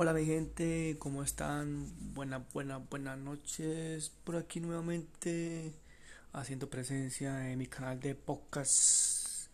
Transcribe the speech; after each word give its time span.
Hola 0.00 0.12
mi 0.12 0.24
gente, 0.24 0.94
¿cómo 1.00 1.24
están? 1.24 1.92
Buenas, 2.14 2.42
buenas, 2.52 2.88
buenas 2.88 3.18
noches. 3.18 4.12
Por 4.22 4.36
aquí 4.36 4.60
nuevamente 4.60 5.74
haciendo 6.32 6.70
presencia 6.70 7.50
en 7.50 7.58
mi 7.58 7.66
canal 7.66 7.98
de 7.98 8.14
podcast 8.14 9.48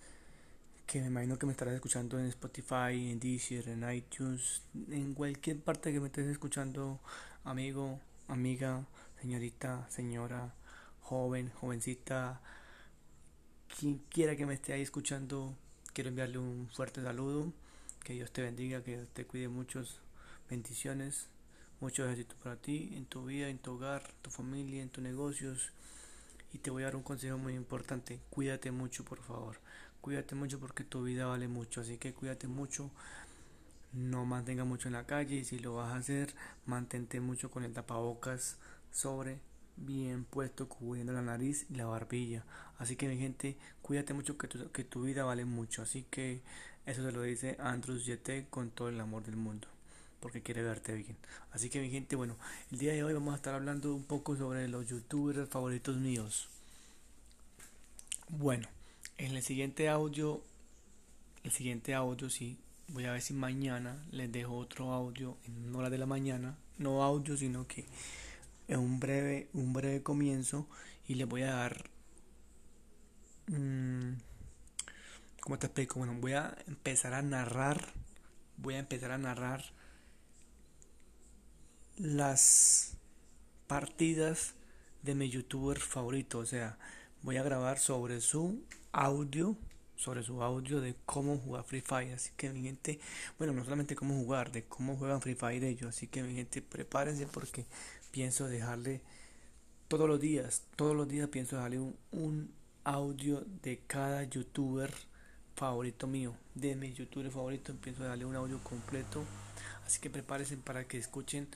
que 0.86 1.00
me 1.00 1.06
imagino 1.06 1.38
que 1.38 1.46
me 1.46 1.52
estarás 1.52 1.72
escuchando 1.72 2.18
en 2.18 2.26
Spotify, 2.26 3.10
en 3.10 3.20
Deezer, 3.20 3.70
en 3.70 3.90
iTunes, 3.90 4.60
en 4.90 5.14
cualquier 5.14 5.60
parte 5.60 5.94
que 5.94 6.00
me 6.00 6.08
estés 6.08 6.26
escuchando, 6.26 7.00
amigo, 7.44 7.98
amiga, 8.28 8.84
señorita, 9.22 9.88
señora, 9.88 10.52
joven, 11.00 11.52
jovencita, 11.54 12.42
quien 13.78 13.96
quiera 14.10 14.36
que 14.36 14.44
me 14.44 14.52
esté 14.52 14.74
ahí 14.74 14.82
escuchando, 14.82 15.56
quiero 15.94 16.10
enviarle 16.10 16.36
un 16.36 16.68
fuerte 16.70 17.02
saludo. 17.02 17.50
Que 18.04 18.12
Dios 18.12 18.30
te 18.30 18.42
bendiga, 18.42 18.82
que 18.82 19.06
te 19.14 19.24
cuide 19.26 19.48
muchos 19.48 20.03
bendiciones, 20.48 21.28
mucho 21.80 22.08
éxito 22.08 22.34
para 22.42 22.56
ti, 22.56 22.92
en 22.94 23.06
tu 23.06 23.24
vida, 23.26 23.48
en 23.48 23.58
tu 23.58 23.72
hogar, 23.72 24.02
tu 24.22 24.30
familia, 24.30 24.82
en 24.82 24.90
tus 24.90 25.02
negocios. 25.02 25.72
Y 26.52 26.58
te 26.58 26.70
voy 26.70 26.82
a 26.82 26.86
dar 26.86 26.96
un 26.96 27.02
consejo 27.02 27.36
muy 27.38 27.54
importante, 27.54 28.20
cuídate 28.30 28.70
mucho 28.70 29.04
por 29.04 29.20
favor, 29.22 29.58
cuídate 30.00 30.34
mucho 30.36 30.60
porque 30.60 30.84
tu 30.84 31.02
vida 31.02 31.26
vale 31.26 31.48
mucho, 31.48 31.80
así 31.80 31.98
que 31.98 32.14
cuídate 32.14 32.46
mucho, 32.46 32.90
no 33.92 34.24
mantenga 34.24 34.64
mucho 34.64 34.88
en 34.88 34.94
la 34.94 35.06
calle 35.06 35.36
y 35.36 35.44
si 35.44 35.58
lo 35.58 35.74
vas 35.74 35.92
a 35.92 35.96
hacer, 35.96 36.34
mantente 36.66 37.20
mucho 37.20 37.50
con 37.50 37.64
el 37.64 37.72
tapabocas 37.72 38.58
sobre 38.92 39.40
bien 39.76 40.24
puesto 40.24 40.68
cubriendo 40.68 41.12
la 41.12 41.22
nariz 41.22 41.66
y 41.68 41.74
la 41.74 41.86
barbilla. 41.86 42.44
Así 42.78 42.96
que 42.96 43.08
mi 43.08 43.18
gente, 43.18 43.56
cuídate 43.82 44.14
mucho 44.14 44.38
que 44.38 44.46
tu, 44.48 44.70
que 44.70 44.84
tu 44.84 45.02
vida 45.02 45.24
vale 45.24 45.44
mucho. 45.44 45.82
Así 45.82 46.04
que 46.10 46.42
eso 46.86 47.02
se 47.02 47.12
lo 47.12 47.22
dice 47.22 47.56
Andrews 47.58 48.06
Yete 48.06 48.46
con 48.50 48.70
todo 48.70 48.88
el 48.88 49.00
amor 49.00 49.24
del 49.24 49.36
mundo 49.36 49.73
porque 50.24 50.40
quiere 50.40 50.62
verte 50.62 50.94
bien. 50.94 51.18
Así 51.52 51.68
que 51.68 51.82
mi 51.82 51.90
gente, 51.90 52.16
bueno, 52.16 52.38
el 52.72 52.78
día 52.78 52.94
de 52.94 53.04
hoy 53.04 53.12
vamos 53.12 53.34
a 53.34 53.36
estar 53.36 53.52
hablando 53.52 53.94
un 53.94 54.04
poco 54.04 54.34
sobre 54.34 54.66
los 54.68 54.88
youtubers 54.88 55.50
favoritos 55.50 55.98
míos. 55.98 56.48
Bueno, 58.30 58.66
en 59.18 59.36
el 59.36 59.42
siguiente 59.42 59.90
audio, 59.90 60.42
el 61.42 61.50
siguiente 61.50 61.92
audio 61.94 62.30
sí, 62.30 62.56
voy 62.88 63.04
a 63.04 63.12
ver 63.12 63.20
si 63.20 63.34
mañana 63.34 64.02
les 64.12 64.32
dejo 64.32 64.56
otro 64.56 64.94
audio 64.94 65.36
en 65.44 65.76
hora 65.76 65.90
de 65.90 65.98
la 65.98 66.06
mañana, 66.06 66.56
no 66.78 67.02
audio, 67.02 67.36
sino 67.36 67.66
que 67.66 67.84
en 68.68 68.78
un 68.78 69.00
breve, 69.00 69.50
un 69.52 69.74
breve 69.74 70.02
comienzo 70.02 70.66
y 71.06 71.16
les 71.16 71.28
voy 71.28 71.42
a 71.42 71.52
dar 71.52 71.90
mmm, 73.48 74.14
¿cómo 75.42 75.58
te 75.58 75.66
explico? 75.66 75.98
Bueno, 75.98 76.14
voy 76.18 76.32
a 76.32 76.56
empezar 76.66 77.12
a 77.12 77.20
narrar, 77.20 77.92
voy 78.56 78.76
a 78.76 78.78
empezar 78.78 79.10
a 79.10 79.18
narrar 79.18 79.83
las 81.96 82.96
partidas 83.66 84.54
de 85.02 85.14
mi 85.14 85.28
youtuber 85.30 85.78
favorito. 85.78 86.38
O 86.38 86.46
sea, 86.46 86.78
voy 87.22 87.36
a 87.36 87.42
grabar 87.42 87.78
sobre 87.78 88.20
su 88.20 88.62
audio, 88.92 89.56
sobre 89.96 90.22
su 90.22 90.42
audio 90.42 90.80
de 90.80 90.94
cómo 91.06 91.38
jugar 91.38 91.64
Free 91.64 91.80
Fire. 91.80 92.14
Así 92.14 92.30
que 92.36 92.50
mi 92.50 92.62
gente, 92.62 93.00
bueno, 93.38 93.52
no 93.52 93.64
solamente 93.64 93.96
cómo 93.96 94.14
jugar, 94.14 94.52
de 94.52 94.64
cómo 94.64 94.96
juegan 94.96 95.20
Free 95.20 95.34
Fire 95.34 95.64
ellos. 95.64 95.88
Así 95.88 96.06
que 96.06 96.22
mi 96.22 96.34
gente, 96.34 96.62
prepárense 96.62 97.26
porque 97.26 97.66
pienso 98.10 98.48
dejarle 98.48 99.02
todos 99.88 100.08
los 100.08 100.20
días, 100.20 100.62
todos 100.76 100.96
los 100.96 101.08
días 101.08 101.28
pienso 101.28 101.56
dejarle 101.56 101.80
un, 101.80 101.96
un 102.12 102.50
audio 102.84 103.44
de 103.62 103.80
cada 103.86 104.24
youtuber 104.24 104.92
favorito 105.54 106.06
mío, 106.06 106.34
de 106.54 106.74
mi 106.74 106.92
youtuber 106.92 107.30
favorito, 107.30 107.74
pienso 107.80 108.04
darle 108.04 108.24
un 108.24 108.36
audio 108.36 108.58
completo. 108.62 109.24
Así 109.86 110.00
que 110.00 110.10
prepárense 110.10 110.56
para 110.56 110.86
que 110.86 110.98
escuchen 110.98 111.48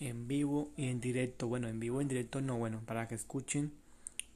en 0.00 0.28
vivo 0.28 0.70
y 0.76 0.88
en 0.88 1.00
directo. 1.00 1.48
Bueno, 1.48 1.68
en 1.68 1.80
vivo 1.80 2.00
y 2.00 2.02
en 2.02 2.08
directo 2.08 2.40
no, 2.40 2.56
bueno, 2.58 2.80
para 2.86 3.08
que 3.08 3.14
escuchen 3.14 3.72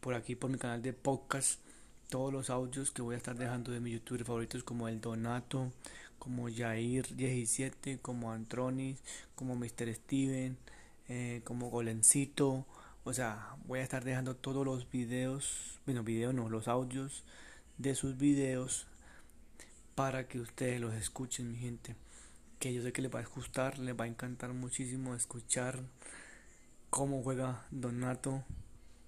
por 0.00 0.14
aquí 0.14 0.34
por 0.34 0.50
mi 0.50 0.58
canal 0.58 0.82
de 0.82 0.92
podcast 0.92 1.60
todos 2.08 2.32
los 2.32 2.50
audios 2.50 2.90
que 2.90 3.02
voy 3.02 3.14
a 3.14 3.18
estar 3.18 3.36
dejando 3.36 3.70
de 3.70 3.80
mis 3.80 3.94
youtubers 3.94 4.26
favoritos 4.26 4.64
como 4.64 4.88
el 4.88 5.00
Donato, 5.00 5.70
como 6.18 6.48
Jair 6.52 7.14
17, 7.14 7.98
como 7.98 8.32
Antronis, 8.32 8.98
como 9.34 9.54
Mr. 9.54 9.94
Steven, 9.94 10.56
eh, 11.08 11.42
como 11.44 11.70
Golencito. 11.70 12.66
O 13.04 13.12
sea, 13.12 13.56
voy 13.66 13.80
a 13.80 13.82
estar 13.82 14.04
dejando 14.04 14.36
todos 14.36 14.64
los 14.64 14.90
videos, 14.90 15.78
bueno, 15.86 16.02
videos 16.02 16.34
no, 16.34 16.48
los 16.48 16.68
audios 16.68 17.24
de 17.78 17.94
sus 17.94 18.16
videos 18.18 18.86
para 19.94 20.26
que 20.26 20.40
ustedes 20.40 20.80
los 20.80 20.94
escuchen, 20.94 21.52
mi 21.52 21.58
gente 21.58 21.94
que 22.60 22.74
yo 22.74 22.82
sé 22.82 22.92
que 22.92 23.00
les 23.00 23.12
va 23.12 23.20
a 23.20 23.24
gustar, 23.24 23.78
les 23.78 23.98
va 23.98 24.04
a 24.04 24.06
encantar 24.06 24.52
muchísimo 24.52 25.14
escuchar 25.14 25.80
cómo 26.90 27.22
juega 27.22 27.66
Donato 27.70 28.44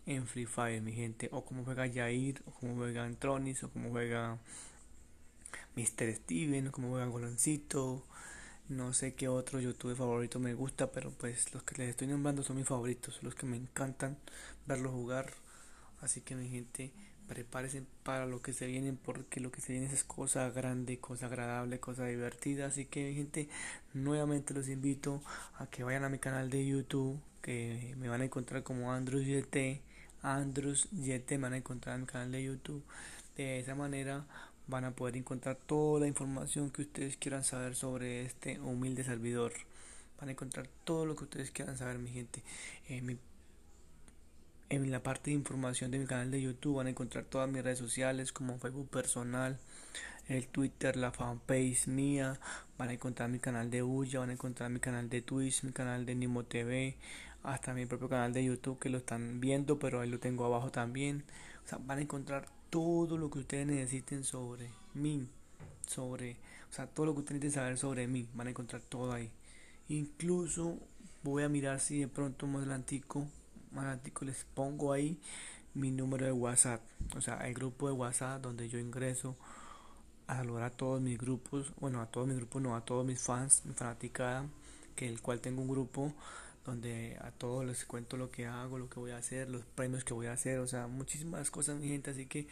en 0.07 0.27
Free 0.27 0.47
Fire, 0.47 0.81
mi 0.81 0.93
gente, 0.93 1.29
o 1.33 1.45
cómo 1.45 1.63
juega 1.63 1.87
Jair, 1.93 2.43
o 2.47 2.51
cómo 2.53 2.77
juega 2.77 3.05
Antronis, 3.05 3.63
o 3.63 3.71
cómo 3.71 3.91
juega 3.91 4.39
Mr. 5.77 6.15
Steven, 6.15 6.69
o 6.69 6.73
cómo 6.73 6.89
juega 6.89 7.07
Goloncito. 7.07 8.07
No 8.71 8.95
sé 8.95 9.15
qué 9.15 9.29
otro 9.29 9.61
YouTube 9.61 9.95
favorito 9.95 10.41
me 10.41 10.55
gusta, 10.55 10.91
pero 10.91 11.11
pues 11.11 11.53
los 11.53 11.63
que 11.63 11.77
les 11.77 11.91
estoy 11.91 12.07
nombrando 12.09 12.43
son 12.43 12.57
mis 12.57 12.67
favoritos, 12.67 13.17
son 13.17 13.25
los 13.27 13.35
que 13.35 13.45
me 13.45 13.59
encantan 13.59 14.17
verlos 14.67 14.93
jugar. 14.93 15.35
Así 16.01 16.23
que 16.23 16.35
mi 16.37 16.49
gente, 16.49 16.91
prepárense 17.33 17.83
para 18.03 18.27
lo 18.27 18.43
que 18.43 18.53
se 18.53 18.67
viene 18.67 18.93
porque 18.93 19.41
lo 19.41 19.51
que 19.51 19.63
se 19.63 19.73
viene 19.73 19.91
es 19.91 20.05
cosa 20.05 20.51
grande, 20.51 20.99
cosa 20.99 21.27
agradable, 21.27 21.81
cosa 21.81 22.05
divertida. 22.05 22.67
Así 22.67 22.85
que 22.85 23.15
gente, 23.15 23.49
nuevamente 23.95 24.53
los 24.53 24.69
invito 24.69 25.23
a 25.55 25.67
que 25.67 25.83
vayan 25.83 26.05
a 26.05 26.11
mi 26.11 26.19
canal 26.19 26.51
de 26.51 26.67
YouTube, 26.67 27.19
que 27.41 27.95
me 27.99 28.09
van 28.09 28.21
a 28.21 28.25
encontrar 28.25 28.63
como 28.63 28.93
Andrews 28.93 29.27
YT, 29.27 29.81
Andrews 30.23 30.89
YT 30.93 31.31
me 31.33 31.39
van 31.39 31.55
a 31.55 31.57
encontrar 31.57 31.95
en 31.95 32.03
mi 32.03 32.07
canal 32.07 32.33
de 32.33 32.45
YouTube. 32.45 32.85
De 33.37 33.61
esa 33.61 33.75
manera 33.75 34.27
van 34.67 34.85
a 34.85 34.91
poder 34.91 35.17
encontrar 35.17 35.57
toda 35.57 36.01
la 36.01 36.09
información 36.09 36.71
que 36.71 36.83
ustedes 36.83 37.17
quieran 37.17 37.45
saber 37.45 37.75
sobre 37.75 38.27
este 38.27 38.61
humilde 38.61 39.05
servidor. 39.05 39.53
Van 40.21 40.29
a 40.29 40.33
encontrar 40.33 40.69
todo 40.85 41.07
lo 41.07 41.17
que 41.17 41.25
ustedes 41.25 41.51
quieran 41.51 41.79
saber, 41.79 41.99
mi 41.99 42.11
gente. 42.11 42.43
Eh, 42.89 43.01
mi 43.01 43.17
en 44.73 44.91
la 44.91 45.03
parte 45.03 45.31
de 45.31 45.37
información 45.37 45.91
de 45.91 45.99
mi 45.99 46.07
canal 46.07 46.31
de 46.31 46.41
YouTube 46.41 46.77
van 46.77 46.87
a 46.87 46.91
encontrar 46.91 47.25
todas 47.25 47.47
mis 47.47 47.63
redes 47.63 47.79
sociales 47.79 48.33
como 48.33 48.59
Facebook 48.59 48.89
personal, 48.89 49.59
el 50.29 50.49
Twitter, 50.49 50.97
la 50.97 51.13
fanpage 51.13 51.89
mía, 51.89 52.41
van 52.79 52.89
a 52.89 52.95
encontrar 52.95 53.29
mi 53.29 53.39
canal 53.39 53.71
de 53.71 53.83
Uya, 53.83 54.21
van 54.21 54.31
a 54.31 54.33
encontrar 54.33 54.71
mi 54.71 54.81
canal 54.81 55.11
de 55.11 55.21
Twitch, 55.21 55.63
mi 55.65 55.73
canal 55.73 56.07
de 56.07 56.15
Nimo 56.15 56.45
TV, 56.45 56.97
hasta 57.43 57.75
mi 57.75 57.85
propio 57.85 58.09
canal 58.09 58.33
de 58.33 58.45
YouTube 58.45 58.79
que 58.79 58.89
lo 58.89 58.97
están 58.97 59.41
viendo, 59.41 59.79
pero 59.79 60.01
ahí 60.01 60.09
lo 60.09 60.19
tengo 60.21 60.47
abajo 60.47 60.71
también. 60.71 61.23
O 61.67 61.69
sea, 61.69 61.77
van 61.77 61.99
a 61.99 62.03
encontrar 62.03 62.47
todo 62.71 63.19
lo 63.19 63.31
que 63.31 63.41
ustedes 63.41 63.67
necesiten 63.67 64.25
sobre 64.25 64.71
mí, 64.95 65.29
sobre, 65.87 66.39
o 66.71 66.73
sea, 66.73 66.87
todo 66.87 67.05
lo 67.05 67.13
que 67.13 67.21
ustedes 67.21 67.43
necesiten 67.43 67.63
saber 67.63 67.77
sobre 67.77 68.09
mí, 68.09 68.27
van 68.33 68.47
a 68.47 68.51
encontrar 68.51 68.81
todo 68.81 69.13
ahí. 69.13 69.31
Incluso 69.91 70.79
voy 71.23 71.43
a 71.43 71.51
mirar 71.51 71.79
si 71.79 72.01
de 72.01 72.09
pronto 72.09 72.47
más 72.47 72.63
adelantico 72.63 73.29
les 74.25 74.45
pongo 74.55 74.93
ahí 74.93 75.19
mi 75.75 75.91
número 75.91 76.27
de 76.27 76.33
WhatsApp, 76.33 76.81
o 77.17 77.21
sea, 77.21 77.39
el 77.47 77.55
grupo 77.55 77.87
de 77.89 77.95
WhatsApp 77.95 78.43
donde 78.43 78.69
yo 78.69 78.79
ingreso 78.79 79.37
a 80.27 80.37
saludar 80.37 80.65
a 80.65 80.71
todos 80.71 81.01
mis 81.01 81.19
grupos, 81.19 81.73
bueno, 81.81 82.01
a 82.01 82.07
todos 82.07 82.27
mis 82.29 82.37
grupos, 82.37 82.63
no, 82.63 82.77
a 82.77 82.85
todos 82.85 83.05
mis 83.05 83.21
fans, 83.21 83.63
mi 83.65 83.75
fanaticada, 83.75 84.47
que 84.95 85.09
el 85.09 85.21
cual 85.21 85.41
tengo 85.41 85.63
un 85.63 85.69
grupo 85.69 86.13
donde 86.65 87.19
a 87.21 87.31
todos 87.31 87.65
les 87.65 87.85
cuento 87.85 88.17
lo 88.17 88.31
que 88.31 88.47
hago, 88.47 88.79
lo 88.79 88.89
que 88.89 89.01
voy 89.01 89.11
a 89.11 89.17
hacer, 89.17 89.49
los 89.49 89.65
premios 89.65 90.05
que 90.05 90.15
voy 90.15 90.27
a 90.27 90.33
hacer, 90.33 90.59
o 90.59 90.67
sea, 90.67 90.87
muchísimas 90.87 91.51
cosas, 91.51 91.77
mi 91.77 91.89
gente, 91.89 92.11
así 92.11 92.27
que 92.27 92.47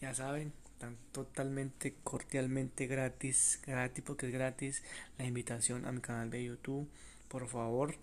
ya 0.00 0.12
saben, 0.14 0.52
están 0.72 0.96
totalmente 1.12 1.94
cordialmente 2.02 2.86
gratis, 2.86 3.60
gratis 3.64 4.04
porque 4.04 4.26
es 4.26 4.32
gratis 4.32 4.82
la 5.16 5.24
invitación 5.24 5.86
a 5.86 5.92
mi 5.92 6.00
canal 6.00 6.30
de 6.30 6.44
YouTube, 6.44 6.88
por 7.28 7.46
favor 7.46 7.94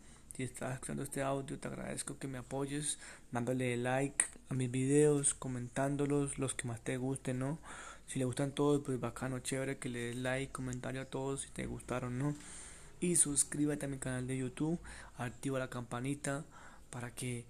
si 0.41 0.45
estás 0.45 0.73
escuchando 0.73 1.03
este 1.03 1.21
audio, 1.21 1.59
te 1.59 1.67
agradezco 1.67 2.17
que 2.17 2.27
me 2.27 2.39
apoyes, 2.39 2.97
dándole 3.31 3.77
like 3.77 4.25
a 4.49 4.55
mis 4.55 4.71
videos, 4.71 5.35
comentándolos, 5.35 6.39
los 6.39 6.55
que 6.55 6.67
más 6.67 6.81
te 6.81 6.97
gusten, 6.97 7.37
¿no? 7.37 7.59
Si 8.07 8.17
le 8.17 8.25
gustan 8.25 8.51
todos, 8.51 8.81
pues 8.83 8.99
bacano, 8.99 9.37
chévere 9.37 9.77
que 9.77 9.89
le 9.89 9.99
des 9.99 10.15
like, 10.15 10.51
comentario 10.51 11.01
a 11.01 11.05
todos 11.05 11.41
si 11.41 11.51
te 11.51 11.67
gustaron, 11.67 12.17
¿no? 12.17 12.35
Y 12.99 13.17
suscríbete 13.17 13.85
a 13.85 13.89
mi 13.89 13.99
canal 13.99 14.25
de 14.25 14.35
YouTube, 14.35 14.79
activa 15.15 15.59
la 15.59 15.69
campanita 15.69 16.43
para 16.89 17.13
que 17.13 17.45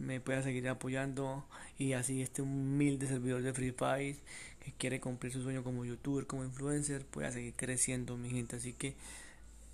me 0.00 0.20
puedas 0.20 0.42
seguir 0.42 0.68
apoyando 0.68 1.46
y 1.78 1.92
así 1.92 2.20
este 2.20 2.42
humilde 2.42 3.06
servidor 3.06 3.42
de 3.42 3.54
Free 3.54 3.70
Fire 3.70 4.16
que 4.58 4.72
quiere 4.72 5.00
cumplir 5.00 5.32
su 5.32 5.40
sueño 5.40 5.62
como 5.62 5.84
youtuber, 5.84 6.26
como 6.26 6.42
influencer, 6.42 7.06
pueda 7.06 7.30
seguir 7.30 7.54
creciendo, 7.54 8.16
mi 8.16 8.30
gente. 8.30 8.56
Así 8.56 8.72
que 8.72 8.96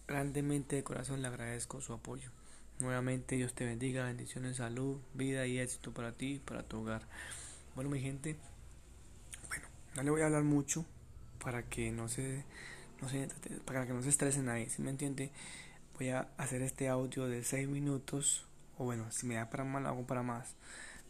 grandemente 0.06 0.76
de 0.76 0.84
corazón 0.84 1.22
le 1.22 1.28
agradezco 1.28 1.80
su 1.80 1.94
apoyo. 1.94 2.30
Nuevamente 2.80 3.36
Dios 3.36 3.54
te 3.54 3.64
bendiga, 3.64 4.04
bendiciones, 4.04 4.56
salud, 4.56 4.98
vida 5.14 5.46
y 5.46 5.58
éxito 5.58 5.92
para 5.92 6.12
ti, 6.12 6.40
para 6.44 6.62
tu 6.62 6.80
hogar. 6.80 7.02
Bueno, 7.74 7.90
mi 7.90 8.00
gente, 8.00 8.36
bueno, 9.48 9.68
no 9.94 10.02
le 10.02 10.10
voy 10.10 10.22
a 10.22 10.26
hablar 10.26 10.44
mucho 10.44 10.86
para 11.42 11.62
que 11.62 11.92
no 11.92 12.08
se, 12.08 12.44
no 13.00 13.08
se 13.08 13.28
para 13.64 13.86
que 13.86 13.92
no 13.92 14.02
se 14.02 14.08
estresen 14.08 14.48
ahí, 14.48 14.68
si 14.68 14.82
me 14.82 14.90
entiende? 14.90 15.30
voy 16.00 16.08
a 16.08 16.30
hacer 16.38 16.62
este 16.62 16.88
audio 16.88 17.28
de 17.28 17.44
6 17.44 17.68
minutos. 17.68 18.46
O 18.78 18.84
bueno, 18.84 19.10
si 19.10 19.26
me 19.26 19.34
da 19.34 19.50
para 19.50 19.64
más, 19.64 19.82
lo 19.82 19.88
hago 19.90 20.06
para 20.06 20.22
más. 20.22 20.54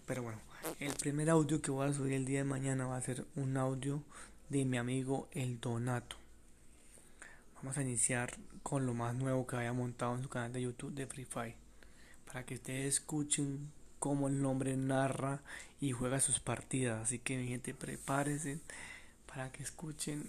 Pero 0.04 0.24
bueno, 0.24 0.40
el 0.80 0.92
primer 0.94 1.30
audio 1.30 1.62
que 1.62 1.70
voy 1.70 1.88
a 1.88 1.92
subir 1.92 2.14
el 2.14 2.24
día 2.24 2.38
de 2.38 2.44
mañana 2.44 2.88
va 2.88 2.96
a 2.96 3.00
ser 3.00 3.24
un 3.36 3.56
audio 3.56 4.02
de 4.48 4.64
mi 4.64 4.78
amigo 4.78 5.28
El 5.30 5.60
Donato. 5.60 6.16
Vamos 7.54 7.78
a 7.78 7.82
iniciar 7.82 8.36
con 8.64 8.84
lo 8.84 8.94
más 8.94 9.14
nuevo 9.14 9.46
que 9.46 9.56
haya 9.56 9.72
montado 9.72 10.16
en 10.16 10.22
su 10.24 10.28
canal 10.28 10.52
de 10.52 10.62
YouTube 10.62 10.92
de 10.92 11.06
Free. 11.06 11.59
Para 12.30 12.44
que 12.44 12.54
ustedes 12.54 12.94
escuchen 12.94 13.72
cómo 13.98 14.28
el 14.28 14.40
nombre 14.40 14.76
narra 14.76 15.42
y 15.80 15.92
juega 15.92 16.20
sus 16.20 16.40
partidas. 16.40 17.02
Así 17.02 17.18
que 17.18 17.36
mi 17.36 17.48
gente, 17.48 17.74
prepárense 17.74 18.60
para 19.26 19.50
que 19.50 19.62
escuchen 19.62 20.28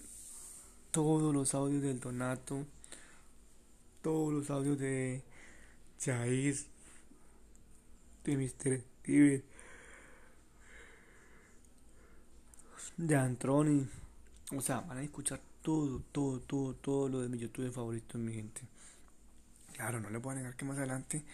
todos 0.90 1.34
los 1.34 1.54
audios 1.54 1.82
del 1.82 2.00
Donato, 2.00 2.66
todos 4.02 4.32
los 4.32 4.50
audios 4.50 4.78
de 4.78 5.22
Jair, 6.00 6.56
de 8.24 8.36
Mr. 8.36 8.80
Steven, 9.00 9.44
de 12.96 13.16
Antroni. 13.16 13.88
O 14.56 14.60
sea, 14.60 14.80
van 14.80 14.98
a 14.98 15.02
escuchar 15.02 15.40
todo, 15.62 16.00
todo, 16.12 16.40
todo, 16.40 16.74
todo 16.74 17.08
lo 17.08 17.20
de 17.22 17.28
mi 17.28 17.38
YouTube 17.38 17.72
favorito, 17.72 18.18
mi 18.18 18.34
gente. 18.34 18.60
Claro, 19.72 20.00
no 20.00 20.10
les 20.10 20.20
voy 20.20 20.32
a 20.32 20.36
negar 20.36 20.56
que 20.56 20.64
más 20.64 20.76
adelante 20.76 21.24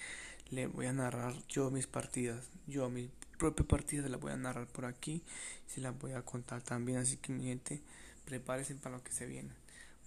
le 0.50 0.66
voy 0.66 0.86
a 0.86 0.92
narrar 0.92 1.34
yo 1.48 1.70
mis 1.70 1.86
partidas. 1.86 2.46
Yo 2.66 2.88
mis 2.90 3.10
propias 3.38 3.66
partidas 3.66 4.10
las 4.10 4.20
voy 4.20 4.32
a 4.32 4.36
narrar 4.36 4.66
por 4.66 4.84
aquí. 4.84 5.22
Se 5.66 5.80
las 5.80 5.98
voy 5.98 6.12
a 6.12 6.22
contar 6.22 6.62
también. 6.62 6.98
Así 6.98 7.16
que 7.16 7.32
mi 7.32 7.44
gente, 7.44 7.80
prepárense 8.24 8.74
para 8.76 8.96
lo 8.96 9.02
que 9.02 9.12
se 9.12 9.26
viene. 9.26 9.50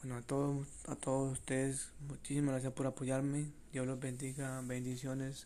Bueno, 0.01 0.17
a 0.17 0.21
todos, 0.21 0.67
a 0.87 0.95
todos 0.95 1.33
ustedes, 1.33 1.89
muchísimas 2.07 2.53
gracias 2.53 2.73
por 2.73 2.87
apoyarme. 2.87 3.51
Dios 3.71 3.85
los 3.85 3.99
bendiga, 3.99 4.61
bendiciones. 4.61 5.45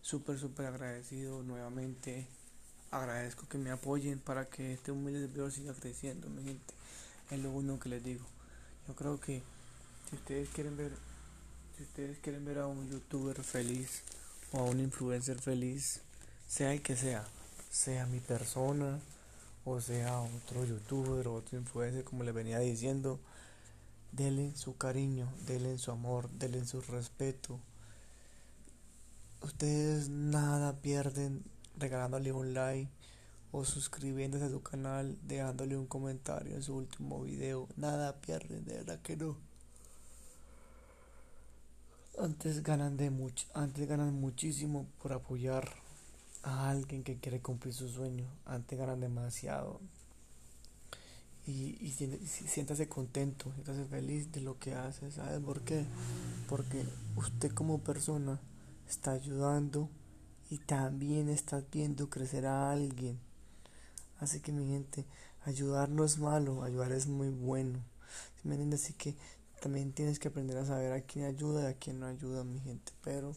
Súper, 0.00 0.38
súper 0.38 0.66
agradecido 0.66 1.42
nuevamente. 1.42 2.28
Agradezco 2.92 3.48
que 3.48 3.58
me 3.58 3.70
apoyen 3.70 4.20
para 4.20 4.44
que 4.44 4.72
este 4.74 4.92
humilde 4.92 5.26
video 5.26 5.50
siga 5.50 5.74
creciendo, 5.74 6.28
mi 6.30 6.44
gente. 6.44 6.72
Es 7.32 7.40
lo 7.40 7.50
único 7.50 7.80
que 7.80 7.88
les 7.88 8.04
digo. 8.04 8.24
Yo 8.86 8.94
creo 8.94 9.18
que 9.18 9.42
si 10.08 10.14
ustedes 10.14 10.48
quieren 10.50 10.76
ver, 10.76 10.92
si 11.76 11.82
ustedes 11.82 12.18
quieren 12.20 12.44
ver 12.44 12.58
a 12.58 12.68
un 12.68 12.88
youtuber 12.88 13.42
feliz, 13.42 14.04
a 14.60 14.62
un 14.62 14.80
influencer 14.80 15.38
feliz, 15.38 16.00
sea 16.46 16.72
el 16.72 16.82
que 16.82 16.96
sea, 16.96 17.24
sea 17.70 18.06
mi 18.06 18.20
persona 18.20 18.98
o 19.64 19.80
sea 19.80 20.20
otro 20.20 20.64
youtuber 20.64 21.26
o 21.26 21.34
otro 21.34 21.58
influencer 21.58 22.04
como 22.04 22.22
le 22.22 22.32
venía 22.32 22.60
diciendo, 22.60 23.18
denle 24.12 24.54
su 24.54 24.76
cariño, 24.76 25.28
denle 25.46 25.76
su 25.78 25.90
amor, 25.90 26.30
denle 26.30 26.64
su 26.64 26.80
respeto. 26.80 27.58
Ustedes 29.42 30.08
nada 30.08 30.80
pierden 30.80 31.44
regalándole 31.76 32.32
un 32.32 32.54
like 32.54 32.90
o 33.50 33.64
suscribiéndose 33.64 34.44
a 34.44 34.50
su 34.50 34.62
canal, 34.62 35.18
dejándole 35.22 35.76
un 35.76 35.86
comentario 35.86 36.54
en 36.54 36.62
su 36.62 36.76
último 36.76 37.22
video. 37.22 37.68
Nada 37.76 38.20
pierden, 38.20 38.64
de 38.64 38.74
verdad 38.74 39.00
que 39.02 39.16
no 39.16 39.36
antes 42.18 42.62
ganan 42.62 42.96
de 42.96 43.10
mucho, 43.10 43.46
antes 43.54 43.86
ganan 43.88 44.14
muchísimo 44.14 44.86
por 45.02 45.12
apoyar 45.12 45.68
a 46.42 46.70
alguien 46.70 47.02
que 47.02 47.18
quiere 47.18 47.40
cumplir 47.40 47.74
su 47.74 47.88
sueño, 47.88 48.26
antes 48.44 48.78
ganan 48.78 49.00
demasiado. 49.00 49.80
Y, 51.46 51.76
y, 51.80 51.92
siéntase 51.92 52.88
contento, 52.88 53.52
siéntase 53.52 53.84
feliz 53.84 54.32
de 54.32 54.40
lo 54.40 54.58
que 54.58 54.74
hace, 54.74 55.12
¿sabe 55.12 55.38
por 55.40 55.62
qué? 55.62 55.84
Porque 56.48 56.84
usted 57.14 57.52
como 57.52 57.78
persona 57.78 58.40
está 58.88 59.12
ayudando 59.12 59.88
y 60.50 60.58
también 60.58 61.28
está 61.28 61.62
viendo 61.70 62.10
crecer 62.10 62.46
a 62.46 62.72
alguien. 62.72 63.18
Así 64.18 64.40
que 64.40 64.50
mi 64.50 64.66
gente, 64.66 65.04
ayudar 65.44 65.88
no 65.88 66.04
es 66.04 66.18
malo, 66.18 66.62
ayudar 66.62 66.92
es 66.92 67.06
muy 67.06 67.28
bueno. 67.28 67.78
¿Sí 68.40 68.48
me 68.48 68.54
entiende? 68.54 68.76
Así 68.76 68.92
que 68.94 69.14
también 69.60 69.92
tienes 69.92 70.18
que 70.18 70.28
aprender 70.28 70.56
a 70.58 70.64
saber 70.64 70.92
a 70.92 71.00
quién 71.00 71.24
ayuda 71.24 71.64
y 71.64 71.72
a 71.72 71.74
quién 71.74 72.00
no 72.00 72.06
ayuda, 72.06 72.44
mi 72.44 72.60
gente. 72.60 72.92
Pero, 73.02 73.32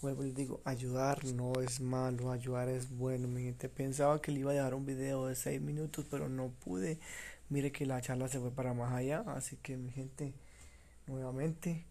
vuelvo 0.00 0.22
y 0.22 0.26
les 0.26 0.34
digo, 0.34 0.60
ayudar 0.64 1.24
no 1.24 1.52
es 1.60 1.80
malo, 1.80 2.32
ayudar 2.32 2.68
es 2.68 2.90
bueno, 2.90 3.28
mi 3.28 3.42
gente. 3.44 3.68
Pensaba 3.68 4.20
que 4.20 4.32
le 4.32 4.40
iba 4.40 4.50
a 4.50 4.54
dejar 4.54 4.74
un 4.74 4.86
video 4.86 5.26
de 5.26 5.34
6 5.34 5.60
minutos, 5.60 6.06
pero 6.10 6.28
no 6.28 6.48
pude. 6.50 6.98
Mire 7.48 7.72
que 7.72 7.86
la 7.86 8.00
charla 8.00 8.28
se 8.28 8.40
fue 8.40 8.50
para 8.50 8.74
más 8.74 8.92
allá. 8.92 9.24
Así 9.28 9.56
que, 9.56 9.76
mi 9.76 9.90
gente, 9.92 10.34
nuevamente, 11.06 11.86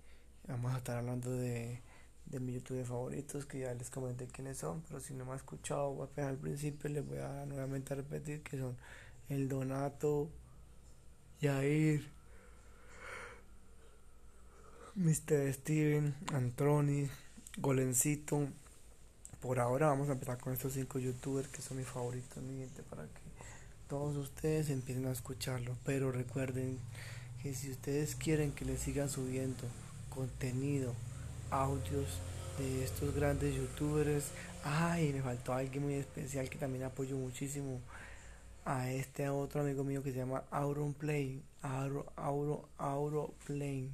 vamos 0.47 0.73
a 0.73 0.77
estar 0.77 0.97
hablando 0.97 1.31
de, 1.31 1.81
de 2.25 2.39
mi 2.39 2.53
YouTube 2.53 2.83
favoritos, 2.85 3.45
que 3.45 3.59
ya 3.59 3.73
les 3.73 3.89
comenté 3.89 4.27
quiénes 4.27 4.57
son. 4.57 4.81
Pero 4.87 4.99
si 4.99 5.13
no 5.13 5.25
me 5.25 5.33
ha 5.33 5.35
escuchado, 5.35 6.09
pegar 6.15 6.31
al 6.31 6.37
principio, 6.37 6.89
les 6.89 7.05
voy 7.07 7.19
a 7.19 7.45
nuevamente 7.45 7.95
repetir 7.95 8.43
que 8.43 8.57
son 8.57 8.77
el 9.29 9.47
Donato, 9.47 10.29
Yair. 11.41 12.20
Mr. 14.95 15.53
Steven, 15.53 16.13
Antroni, 16.33 17.09
Golencito. 17.57 18.49
Por 19.39 19.59
ahora 19.59 19.87
vamos 19.87 20.09
a 20.09 20.13
empezar 20.13 20.37
con 20.37 20.51
estos 20.51 20.73
cinco 20.73 20.99
youtubers 20.99 21.47
que 21.47 21.61
son 21.61 21.77
mis 21.77 21.87
favoritos, 21.87 22.43
mi 22.43 22.59
gente, 22.59 22.83
para 22.83 23.03
que 23.03 23.21
todos 23.87 24.17
ustedes 24.17 24.69
empiecen 24.69 25.05
a 25.05 25.11
escucharlo. 25.11 25.77
Pero 25.85 26.11
recuerden 26.11 26.77
que 27.41 27.53
si 27.53 27.71
ustedes 27.71 28.15
quieren 28.15 28.51
que 28.51 28.65
les 28.65 28.81
sigan 28.81 29.09
subiendo 29.09 29.63
contenido, 30.09 30.93
audios 31.51 32.19
de 32.57 32.83
estos 32.83 33.15
grandes 33.15 33.55
youtubers, 33.55 34.25
ay, 34.65 35.13
me 35.13 35.21
faltó 35.21 35.53
alguien 35.53 35.83
muy 35.85 35.93
especial 35.93 36.49
que 36.49 36.57
también 36.57 36.83
apoyo 36.83 37.15
muchísimo 37.15 37.79
a 38.65 38.91
este 38.91 39.29
otro 39.29 39.61
amigo 39.61 39.85
mío 39.85 40.03
que 40.03 40.11
se 40.11 40.17
llama 40.17 40.43
Auronplay, 40.51 41.41
Auro, 41.61 42.11
Auro, 42.17 42.67
Auroplay 42.77 43.89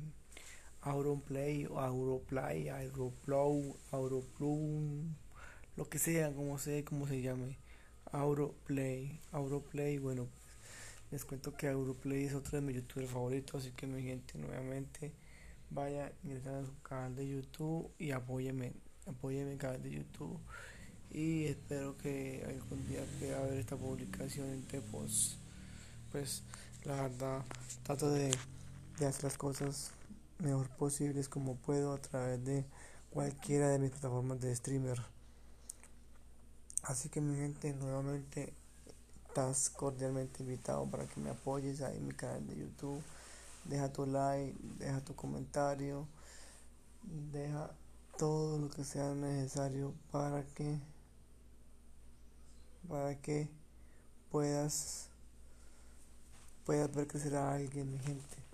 Auronplay, 0.87 1.65
Auroplay, 1.65 2.69
Auroplow, 2.69 3.77
Auroplum, 3.91 5.13
lo 5.75 5.89
que 5.89 5.99
sea, 5.99 6.33
como 6.33 6.57
sea, 6.57 6.83
como 6.85 7.07
se 7.07 7.21
llame. 7.21 7.57
Auroplay, 8.11 9.19
Auroplay, 9.33 9.97
bueno, 9.97 10.27
pues, 10.27 10.47
les 11.11 11.25
cuento 11.25 11.55
que 11.57 11.67
Auroplay 11.67 12.23
es 12.23 12.33
otro 12.33 12.59
de 12.59 12.65
mis 12.65 12.77
youtubers 12.77 13.11
favoritos, 13.11 13.61
así 13.61 13.71
que 13.71 13.85
mi 13.85 14.01
gente, 14.01 14.37
nuevamente, 14.37 15.11
vaya, 15.69 16.13
ingresan 16.23 16.63
a 16.63 16.65
su 16.65 16.81
canal 16.81 17.15
de 17.15 17.27
YouTube 17.27 17.91
y 17.99 18.11
apóyeme, 18.11 18.71
apóyeme 19.07 19.51
en 19.51 19.57
canal 19.57 19.83
de 19.83 19.91
YouTube. 19.91 20.39
Y 21.11 21.45
espero 21.45 21.97
que 21.97 22.45
algún 22.47 22.87
día 22.87 23.03
pueda 23.19 23.41
ver 23.41 23.57
esta 23.57 23.75
publicación 23.75 24.47
en 24.53 24.63
Tepos. 24.63 25.37
Pues 26.13 26.43
la 26.85 27.01
verdad, 27.01 27.43
trato 27.83 28.09
de, 28.09 28.31
de 28.99 29.05
hacer 29.05 29.25
las 29.25 29.37
cosas 29.37 29.91
mejor 30.39 30.69
posibles 30.69 31.29
como 31.29 31.55
puedo 31.55 31.93
a 31.93 31.97
través 31.97 32.43
de 32.43 32.65
cualquiera 33.09 33.69
de 33.69 33.79
mis 33.79 33.91
plataformas 33.91 34.39
de 34.39 34.55
streamer. 34.55 35.01
Así 36.83 37.09
que 37.09 37.21
mi 37.21 37.35
gente, 37.35 37.73
nuevamente 37.73 38.53
estás 39.27 39.69
cordialmente 39.69 40.43
invitado 40.43 40.89
para 40.89 41.05
que 41.05 41.19
me 41.19 41.29
apoyes 41.29 41.81
ahí 41.81 41.97
en 41.97 42.07
mi 42.07 42.13
canal 42.13 42.47
de 42.47 42.57
YouTube. 42.57 43.03
Deja 43.65 43.91
tu 43.91 44.05
like, 44.05 44.57
deja 44.79 45.01
tu 45.01 45.15
comentario, 45.15 46.07
deja 47.31 47.69
todo 48.17 48.57
lo 48.57 48.69
que 48.69 48.83
sea 48.83 49.13
necesario 49.13 49.93
para 50.11 50.43
que 50.43 50.79
para 52.87 53.15
que 53.21 53.49
puedas 54.31 55.09
puedas 56.65 56.91
ver 56.93 57.07
crecer 57.07 57.35
a 57.35 57.53
alguien, 57.53 57.91
mi 57.91 57.99
gente. 57.99 58.46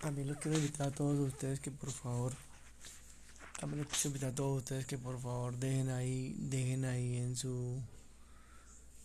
También 0.00 0.28
los 0.28 0.38
quiero 0.38 0.56
invitar 0.56 0.88
a 0.88 0.90
todos 0.90 1.18
ustedes 1.18 1.60
que 1.60 1.70
por 1.70 1.90
favor, 1.90 2.32
también 3.58 3.84
los 3.84 3.92
quiero 3.92 4.08
invitar 4.08 4.30
a 4.30 4.34
todos 4.34 4.58
ustedes 4.58 4.86
que 4.86 4.96
por 4.96 5.20
favor 5.20 5.58
dejen 5.58 5.90
ahí, 5.90 6.34
dejen 6.38 6.86
ahí 6.86 7.18
en 7.18 7.36
su, 7.36 7.82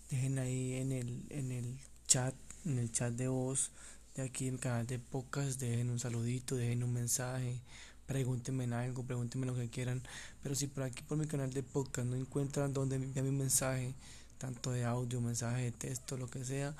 dejen 0.10 0.40
ahí 0.40 0.76
en 0.76 0.94
el, 0.94 1.26
en 1.30 1.52
el 1.52 1.78
chat, 2.08 2.34
en 2.66 2.80
el 2.80 2.92
chat 2.92 3.14
de 3.14 3.28
voz 3.28 3.72
de 4.16 4.24
aquí 4.24 4.48
en 4.48 4.54
el 4.54 4.60
canal 4.62 4.88
de 4.88 4.98
podcast, 4.98 5.60
dejen 5.60 5.90
un 5.90 6.00
saludito, 6.00 6.56
dejen 6.56 6.84
un 6.84 6.94
mensaje, 6.94 7.60
pregúntenme 8.06 8.64
algo, 8.74 9.04
pregúntenme 9.04 9.46
lo 9.46 9.56
que 9.56 9.70
quieran, 9.70 10.02
pero 10.42 10.56
si 10.56 10.68
por 10.68 10.84
aquí 10.84 11.04
por 11.04 11.18
mi 11.18 11.28
canal 11.28 11.52
de 11.52 11.64
podcast 11.64 12.08
no 12.08 12.16
encuentran 12.16 12.72
donde 12.72 12.96
enviar 12.96 13.26
mi 13.26 13.32
mensaje, 13.32 13.94
tanto 14.38 14.72
de 14.72 14.86
audio, 14.86 15.20
mensaje 15.20 15.64
de 15.64 15.72
texto, 15.74 16.16
lo 16.16 16.30
que 16.30 16.46
sea, 16.46 16.74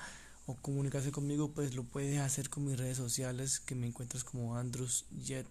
o 0.46 0.56
comunicarse 0.56 1.12
conmigo, 1.12 1.52
pues 1.52 1.76
lo 1.76 1.84
puedes 1.84 2.20
hacer 2.20 2.50
con 2.50 2.66
mis 2.66 2.78
redes 2.78 2.98
sociales 2.98 3.60
que 3.60 3.76
me 3.76 3.88
encuentras 3.88 4.24
como 4.24 4.58
Andrus. 4.58 5.06
Ya 5.26 5.44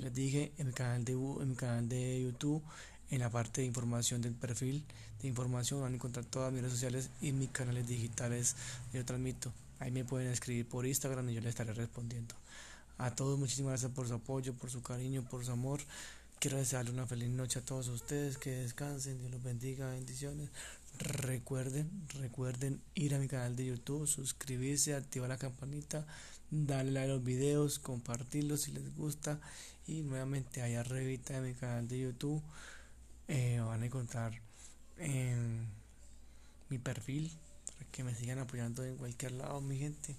les 0.00 0.14
dije 0.14 0.52
en 0.58 0.68
mi 0.68 0.72
canal 0.72 1.04
de 1.04 1.12
en 1.12 1.48
mi 1.48 1.56
canal 1.56 1.88
de 1.88 2.22
YouTube, 2.22 2.62
en 3.10 3.20
la 3.20 3.30
parte 3.30 3.62
de 3.62 3.66
información 3.66 4.20
del 4.20 4.34
perfil 4.34 4.84
de 5.20 5.28
información 5.28 5.80
van 5.80 5.92
a 5.92 5.94
encontrar 5.96 6.24
todas 6.24 6.52
mis 6.52 6.62
redes 6.62 6.74
sociales 6.74 7.10
y 7.20 7.32
mis 7.32 7.50
canales 7.50 7.86
digitales 7.86 8.56
yo 8.92 9.04
transmito. 9.04 9.52
Ahí 9.80 9.90
me 9.90 10.04
pueden 10.04 10.30
escribir 10.30 10.66
por 10.68 10.86
Instagram 10.86 11.28
y 11.28 11.34
yo 11.34 11.40
les 11.40 11.50
estaré 11.50 11.72
respondiendo. 11.72 12.34
A 12.98 13.14
todos, 13.14 13.38
muchísimas 13.38 13.70
gracias 13.70 13.92
por 13.92 14.08
su 14.08 14.14
apoyo, 14.14 14.54
por 14.54 14.70
su 14.70 14.82
cariño, 14.82 15.22
por 15.28 15.44
su 15.44 15.52
amor. 15.52 15.80
Quiero 16.40 16.56
desearle 16.56 16.92
una 16.92 17.06
feliz 17.06 17.30
noche 17.30 17.58
a 17.58 17.64
todos 17.64 17.88
ustedes, 17.88 18.38
que 18.38 18.50
descansen, 18.50 19.18
Dios 19.18 19.30
los 19.30 19.42
bendiga, 19.42 19.90
bendiciones. 19.90 20.50
Recuerden, 20.98 21.88
recuerden 22.20 22.82
ir 22.94 23.14
a 23.14 23.18
mi 23.18 23.28
canal 23.28 23.54
de 23.54 23.66
YouTube, 23.66 24.08
suscribirse, 24.08 24.94
activar 24.94 25.28
la 25.28 25.38
campanita, 25.38 26.04
darle 26.50 26.98
a 26.98 27.06
los 27.06 27.22
videos, 27.22 27.78
compartirlos 27.78 28.62
si 28.62 28.72
les 28.72 28.96
gusta. 28.96 29.38
Y 29.86 30.02
nuevamente 30.02 30.60
allá 30.60 30.80
arriba 30.80 31.22
de 31.22 31.40
mi 31.40 31.54
canal 31.54 31.86
de 31.86 32.00
YouTube 32.00 32.42
eh, 33.28 33.60
van 33.60 33.82
a 33.82 33.86
encontrar 33.86 34.32
en 34.96 35.66
mi 36.68 36.78
perfil 36.78 37.30
para 37.78 37.90
que 37.92 38.02
me 38.02 38.14
sigan 38.14 38.40
apoyando 38.40 38.84
en 38.84 38.96
cualquier 38.96 39.32
lado 39.32 39.60
mi 39.60 39.78
gente. 39.78 40.16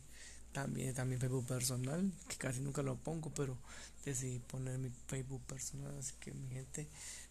También 0.54 0.96
también 0.96 1.20
Facebook 1.20 1.46
personal 1.46 2.12
que 2.28 2.38
casi 2.38 2.62
nunca 2.62 2.82
lo 2.82 2.96
pongo 2.96 3.32
pero 3.36 3.56
decidí 4.04 4.40
poner 4.40 4.80
mi 4.80 4.90
Facebook 5.08 5.42
personal 5.44 5.96
así 6.00 6.16
que 6.20 6.32
mi 6.32 6.50
gente 6.50 6.88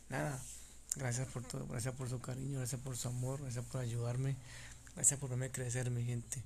nada 0.08 0.40
gracias 0.96 1.28
por 1.28 1.44
todo 1.44 1.66
gracias 1.66 1.94
por 1.94 2.08
su 2.08 2.20
cariño 2.20 2.58
gracias 2.58 2.80
por 2.80 2.96
su 2.96 3.08
amor 3.08 3.40
gracias 3.40 3.64
por 3.64 3.80
ayudarme 3.80 4.36
gracias 4.94 5.18
por 5.20 5.30
verme 5.30 5.50
crecer 5.50 5.90
mi 5.90 6.04
gente 6.04 6.42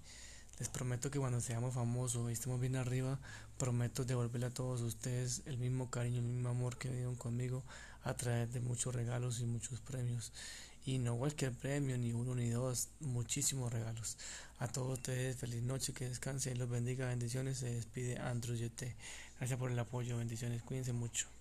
les 0.58 0.68
prometo 0.68 1.10
que 1.10 1.18
cuando 1.18 1.40
seamos 1.40 1.74
famosos 1.74 2.28
y 2.30 2.32
estemos 2.32 2.60
bien 2.60 2.76
arriba 2.76 3.18
prometo 3.58 4.04
devolverle 4.04 4.46
a 4.46 4.50
todos 4.50 4.80
ustedes 4.82 5.42
el 5.46 5.58
mismo 5.58 5.90
cariño 5.90 6.18
el 6.18 6.26
mismo 6.26 6.48
amor 6.48 6.76
que 6.76 6.90
dieron 6.90 7.16
conmigo 7.16 7.62
a 8.04 8.14
través 8.14 8.52
de 8.52 8.60
muchos 8.60 8.94
regalos 8.94 9.40
y 9.40 9.44
muchos 9.44 9.80
premios 9.80 10.32
y 10.84 10.98
no 10.98 11.16
cualquier 11.16 11.52
premio, 11.52 11.96
ni 11.96 12.12
uno 12.12 12.34
ni 12.34 12.50
dos, 12.50 12.88
muchísimos 13.00 13.72
regalos. 13.72 14.16
A 14.58 14.68
todos 14.68 14.98
ustedes, 14.98 15.36
feliz 15.36 15.62
noche, 15.62 15.92
que 15.92 16.08
descansen, 16.08 16.58
los 16.58 16.68
bendiga, 16.68 17.06
bendiciones. 17.06 17.58
Se 17.58 17.72
despide 17.72 18.18
Andrew 18.18 18.56
YT. 18.56 18.82
Gracias 19.38 19.58
por 19.58 19.70
el 19.70 19.78
apoyo, 19.78 20.18
bendiciones, 20.18 20.62
cuídense 20.62 20.92
mucho. 20.92 21.31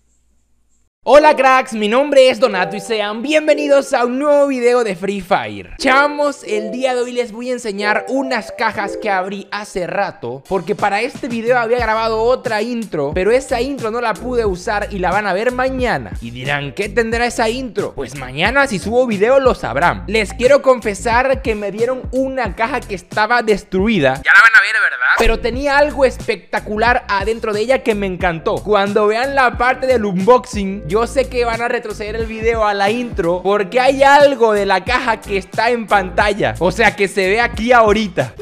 Hola 1.04 1.34
cracks, 1.34 1.72
mi 1.72 1.88
nombre 1.88 2.30
es 2.30 2.38
Donato 2.38 2.76
y 2.76 2.80
sean 2.80 3.22
bienvenidos 3.22 3.92
a 3.92 4.04
un 4.04 4.20
nuevo 4.20 4.46
video 4.46 4.84
de 4.84 4.94
Free 4.94 5.20
Fire. 5.20 5.74
Chavos, 5.78 6.44
el 6.44 6.70
día 6.70 6.94
de 6.94 7.00
hoy 7.00 7.10
les 7.10 7.32
voy 7.32 7.50
a 7.50 7.54
enseñar 7.54 8.06
unas 8.08 8.52
cajas 8.52 8.96
que 8.96 9.10
abrí 9.10 9.48
hace 9.50 9.88
rato 9.88 10.44
Porque 10.48 10.76
para 10.76 11.00
este 11.00 11.26
video 11.26 11.58
había 11.58 11.78
grabado 11.78 12.22
otra 12.22 12.62
intro 12.62 13.10
Pero 13.14 13.32
esa 13.32 13.60
intro 13.60 13.90
no 13.90 14.00
la 14.00 14.14
pude 14.14 14.46
usar 14.46 14.86
y 14.92 15.00
la 15.00 15.10
van 15.10 15.26
a 15.26 15.32
ver 15.32 15.50
mañana. 15.50 16.12
Y 16.20 16.30
dirán, 16.30 16.72
¿qué 16.72 16.88
tendrá 16.88 17.26
esa 17.26 17.48
intro? 17.48 17.94
Pues 17.96 18.14
mañana 18.14 18.68
si 18.68 18.78
subo 18.78 19.04
video 19.08 19.40
lo 19.40 19.56
sabrán. 19.56 20.04
Les 20.06 20.32
quiero 20.32 20.62
confesar 20.62 21.42
que 21.42 21.56
me 21.56 21.72
dieron 21.72 22.02
una 22.12 22.54
caja 22.54 22.78
que 22.78 22.94
estaba 22.94 23.42
destruida. 23.42 24.22
Ya 24.24 24.32
la 24.32 24.40
van 24.40 24.54
a 24.56 24.60
ver, 24.60 24.74
¿verdad? 24.80 25.06
Pero 25.18 25.40
tenía 25.40 25.78
algo 25.78 26.04
espectacular 26.04 27.04
adentro 27.08 27.52
de 27.52 27.60
ella 27.62 27.82
que 27.82 27.96
me 27.96 28.06
encantó. 28.06 28.54
Cuando 28.54 29.08
vean 29.08 29.34
la 29.34 29.58
parte 29.58 29.88
del 29.88 30.04
unboxing 30.04 30.91
yo 30.92 31.06
sé 31.06 31.26
que 31.26 31.46
van 31.46 31.62
a 31.62 31.68
retroceder 31.68 32.16
el 32.16 32.26
video 32.26 32.66
a 32.66 32.74
la 32.74 32.90
intro 32.90 33.40
porque 33.42 33.80
hay 33.80 34.02
algo 34.02 34.52
de 34.52 34.66
la 34.66 34.84
caja 34.84 35.22
que 35.22 35.38
está 35.38 35.70
en 35.70 35.86
pantalla. 35.86 36.54
O 36.58 36.70
sea, 36.70 36.94
que 36.94 37.08
se 37.08 37.30
ve 37.30 37.40
aquí 37.40 37.72
ahorita. 37.72 38.34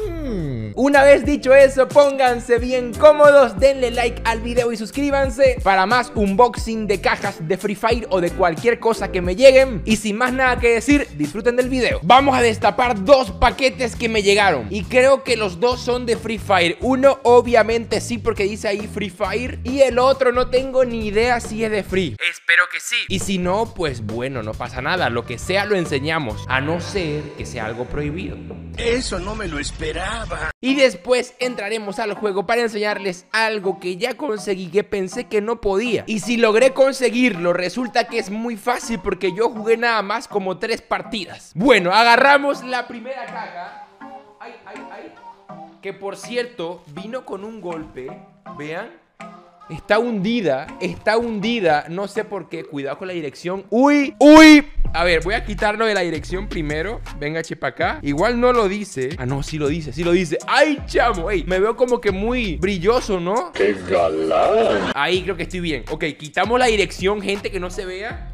Una 0.75 1.03
vez 1.03 1.25
dicho 1.25 1.53
eso, 1.53 1.87
pónganse 1.87 2.57
bien 2.57 2.93
cómodos, 2.93 3.59
denle 3.59 3.91
like 3.91 4.21
al 4.25 4.41
video 4.41 4.71
y 4.71 4.77
suscríbanse 4.77 5.57
para 5.63 5.85
más 5.85 6.11
unboxing 6.15 6.87
de 6.87 7.01
cajas 7.01 7.47
de 7.47 7.57
Free 7.57 7.75
Fire 7.75 8.07
o 8.09 8.21
de 8.21 8.31
cualquier 8.31 8.79
cosa 8.79 9.11
que 9.11 9.21
me 9.21 9.35
lleguen. 9.35 9.81
Y 9.85 9.97
sin 9.97 10.17
más 10.17 10.33
nada 10.33 10.59
que 10.59 10.73
decir, 10.73 11.07
disfruten 11.17 11.55
del 11.55 11.69
video. 11.69 11.99
Vamos 12.03 12.35
a 12.35 12.41
destapar 12.41 13.03
dos 13.03 13.31
paquetes 13.31 13.95
que 13.95 14.09
me 14.09 14.23
llegaron 14.23 14.67
y 14.69 14.83
creo 14.83 15.23
que 15.23 15.37
los 15.37 15.59
dos 15.59 15.81
son 15.81 16.05
de 16.05 16.17
Free 16.17 16.37
Fire. 16.37 16.77
Uno 16.81 17.19
obviamente 17.23 18.01
sí 18.01 18.17
porque 18.17 18.43
dice 18.43 18.67
ahí 18.67 18.87
Free 18.87 19.09
Fire 19.09 19.59
y 19.63 19.81
el 19.81 19.99
otro 19.99 20.31
no 20.31 20.49
tengo 20.49 20.85
ni 20.85 21.07
idea 21.07 21.39
si 21.39 21.63
es 21.63 21.71
de 21.71 21.83
Free. 21.83 22.15
Espero 22.29 22.63
que 22.71 22.79
sí. 22.79 22.95
Y 23.07 23.19
si 23.19 23.37
no, 23.37 23.73
pues 23.73 24.05
bueno, 24.05 24.43
no 24.43 24.53
pasa 24.53 24.81
nada. 24.81 25.09
Lo 25.09 25.25
que 25.25 25.37
sea 25.37 25.65
lo 25.65 25.75
enseñamos, 25.75 26.45
a 26.47 26.61
no 26.61 26.79
ser 26.81 27.23
que 27.37 27.45
sea 27.45 27.65
algo 27.65 27.85
prohibido. 27.85 28.37
Eso 28.77 29.19
no 29.19 29.35
me 29.35 29.47
lo 29.47 29.59
esperaba. 29.59 30.51
Y 30.61 30.70
después 30.75 31.33
entraremos 31.39 31.99
al 31.99 32.13
juego 32.13 32.45
para 32.45 32.61
enseñarles 32.61 33.25
algo 33.31 33.79
que 33.79 33.97
ya 33.97 34.15
conseguí 34.15 34.67
que 34.67 34.83
pensé 34.83 35.25
que 35.25 35.41
no 35.41 35.61
podía. 35.61 36.03
Y 36.07 36.19
si 36.19 36.37
logré 36.37 36.73
conseguirlo, 36.73 37.53
resulta 37.53 38.07
que 38.07 38.19
es 38.19 38.29
muy 38.29 38.57
fácil 38.57 38.99
porque 38.99 39.33
yo 39.33 39.49
jugué 39.49 39.77
nada 39.77 40.01
más 40.01 40.27
como 40.27 40.57
tres 40.57 40.81
partidas. 40.81 41.51
Bueno, 41.55 41.91
agarramos 41.91 42.63
la 42.63 42.87
primera 42.87 43.25
caja. 43.25 43.87
Ay, 44.39 44.53
ay, 44.65 44.81
ay. 44.91 45.13
Que 45.81 45.93
por 45.93 46.15
cierto, 46.15 46.83
vino 46.93 47.25
con 47.25 47.43
un 47.43 47.59
golpe. 47.59 48.07
Vean. 48.57 49.00
Está 49.69 49.99
hundida, 49.99 50.67
está 50.81 51.17
hundida. 51.17 51.85
No 51.87 52.07
sé 52.07 52.25
por 52.25 52.49
qué. 52.49 52.65
Cuidado 52.65 52.97
con 52.97 53.07
la 53.07 53.13
dirección. 53.13 53.65
¡Uy! 53.69 54.15
¡Uy! 54.19 54.67
A 54.93 55.05
ver, 55.05 55.23
voy 55.23 55.33
a 55.33 55.45
quitarlo 55.45 55.85
de 55.85 55.93
la 55.93 56.01
dirección 56.01 56.49
primero. 56.49 56.99
Venga, 57.17 57.41
chepa 57.41 57.67
acá. 57.67 57.99
Igual 58.01 58.37
no 58.39 58.51
lo 58.51 58.67
dice. 58.67 59.09
Ah, 59.17 59.25
no, 59.25 59.43
sí 59.43 59.57
lo 59.57 59.69
dice, 59.69 59.93
sí 59.93 60.03
lo 60.03 60.11
dice. 60.11 60.37
¡Ay, 60.45 60.77
chamo! 60.87 61.31
Ey, 61.31 61.45
me 61.45 61.59
veo 61.59 61.77
como 61.77 62.01
que 62.01 62.11
muy 62.11 62.57
brilloso, 62.57 63.21
¿no? 63.21 63.53
¡Qué 63.53 63.73
galán! 63.89 64.91
Ahí 64.93 65.23
creo 65.23 65.37
que 65.37 65.43
estoy 65.43 65.61
bien. 65.61 65.85
Ok, 65.89 66.03
quitamos 66.19 66.59
la 66.59 66.65
dirección, 66.65 67.21
gente, 67.21 67.49
que 67.49 67.59
no 67.61 67.69
se 67.69 67.85
vea. 67.85 68.27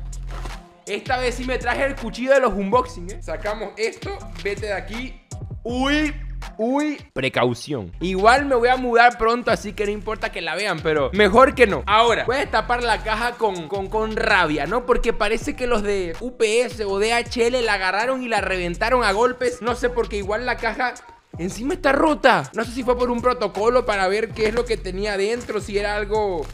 Esta 0.88 1.18
vez 1.18 1.36
sí 1.36 1.44
me 1.44 1.60
traje 1.60 1.86
el 1.86 1.96
cuchillo 1.96 2.34
de 2.34 2.40
los 2.40 2.54
unboxing, 2.54 3.12
¿eh? 3.12 3.22
Sacamos 3.22 3.74
esto. 3.78 4.18
Vete 4.44 4.68
de 4.68 4.74
aquí. 4.74 5.22
¡Uy! 5.62 6.14
Uy, 6.58 6.98
precaución. 7.14 7.92
Igual 8.00 8.46
me 8.46 8.56
voy 8.56 8.70
a 8.70 8.78
mudar 8.78 9.18
pronto, 9.18 9.52
así 9.52 9.74
que 9.74 9.86
no 9.86 9.92
importa 9.92 10.32
que 10.32 10.42
la 10.42 10.56
vean, 10.56 10.80
pero 10.82 11.12
mejor 11.14 11.56
que 11.56 11.68
no. 11.68 11.84
Ahora, 11.86 12.26
voy 12.26 12.38
a 12.38 12.40
destapar 12.40 12.84
la 12.84 13.04
caja 13.04 13.34
con, 13.34 13.68
con, 13.68 13.88
con 13.88 14.16
rabia, 14.16 14.66
¿no? 14.66 14.86
Porque 14.86 15.14
parece 15.14 15.56
que 15.56 15.68
los 15.68 15.84
de 15.84 16.16
UPS 16.20 16.82
o 16.82 17.00
DHL 17.00 17.64
la 17.64 17.74
agarraron 17.74 18.24
y 18.24 18.28
la 18.28 18.42
reventaron 18.42 19.04
a 19.04 19.12
golpes. 19.12 19.62
No 19.62 19.76
sé, 19.76 19.90
porque 19.90 20.18
igual 20.18 20.46
la 20.46 20.58
caja 20.58 20.94
Encima 21.38 21.76
está 21.76 21.92
rota. 21.92 22.50
No 22.54 22.66
sé 22.66 22.72
si 22.72 22.84
fue 22.84 22.98
por 22.98 23.12
un 23.12 23.22
protocolo 23.22 23.86
para 23.86 24.08
ver 24.08 24.30
qué 24.30 24.48
es 24.48 24.56
lo 24.56 24.66
que 24.66 24.76
tenía 24.76 25.14
adentro, 25.14 25.62
si 25.62 25.78
era 25.78 25.96
algo 25.96 26.46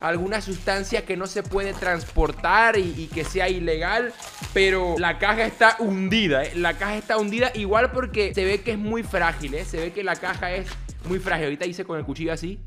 alguna 0.00 0.40
sustancia 0.40 1.04
que 1.04 1.16
no 1.16 1.26
se 1.26 1.42
puede 1.42 1.72
transportar 1.72 2.78
y, 2.78 3.08
que 3.14 3.24
sea 3.24 3.48
ilegal, 3.48 4.12
pero 4.52 4.96
la 4.98 5.18
caja 5.18 5.46
está 5.46 5.76
hundida, 5.78 6.44
¿eh? 6.44 6.52
la 6.54 6.74
caja 6.74 6.96
está 6.96 7.18
hundida 7.18 7.50
igual 7.54 7.92
porque 7.92 8.34
se 8.34 8.44
ve 8.44 8.60
que 8.60 8.72
es 8.72 8.78
muy 8.78 9.02
frágil, 9.02 9.54
¿eh? 9.54 9.64
se 9.64 9.78
ve 9.78 9.92
que 9.92 10.02
la 10.02 10.16
caja 10.16 10.52
es 10.52 10.66
muy 11.06 11.18
frágil. 11.18 11.44
Ahorita 11.44 11.66
hice 11.66 11.84
con 11.84 11.98
el 11.98 12.04
cuchillo 12.04 12.32
así, 12.32 12.60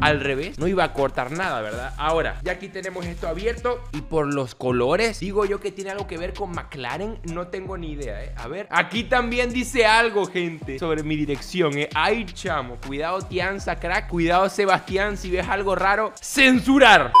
al 0.00 0.20
revés, 0.20 0.58
no 0.58 0.66
iba 0.66 0.84
a 0.84 0.92
cortar 0.92 1.30
nada, 1.30 1.60
¿verdad? 1.60 1.94
Ahora, 1.96 2.40
ya 2.42 2.52
aquí 2.52 2.68
tenemos 2.68 3.06
esto 3.06 3.28
abierto 3.28 3.82
y 3.92 4.00
por 4.00 4.32
los 4.32 4.54
colores, 4.54 5.20
digo 5.20 5.44
yo 5.44 5.60
que 5.60 5.70
tiene 5.70 5.90
algo 5.90 6.06
que 6.06 6.18
ver 6.18 6.34
con 6.34 6.50
McLaren, 6.50 7.18
no 7.32 7.48
tengo 7.48 7.76
ni 7.78 7.92
idea, 7.92 8.22
¿eh? 8.24 8.32
A 8.36 8.48
ver, 8.48 8.66
aquí 8.70 9.04
también 9.04 9.52
dice 9.52 9.86
algo, 9.86 10.26
gente, 10.26 10.78
sobre 10.78 11.02
mi 11.02 11.16
dirección, 11.16 11.78
¿eh? 11.78 11.88
Ay, 11.94 12.24
chamo, 12.26 12.78
cuidado 12.84 13.22
Tianza, 13.22 13.76
crack, 13.76 14.08
cuidado 14.08 14.48
Sebastián, 14.48 15.16
si 15.16 15.30
ves 15.30 15.48
algo 15.48 15.74
raro, 15.74 16.12
censurar. 16.20 17.12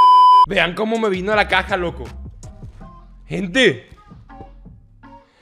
Vean 0.48 0.74
cómo 0.74 0.98
me 0.98 1.08
vino 1.08 1.34
la 1.36 1.46
caja, 1.46 1.76
loco. 1.76 2.04
Gente, 3.26 3.88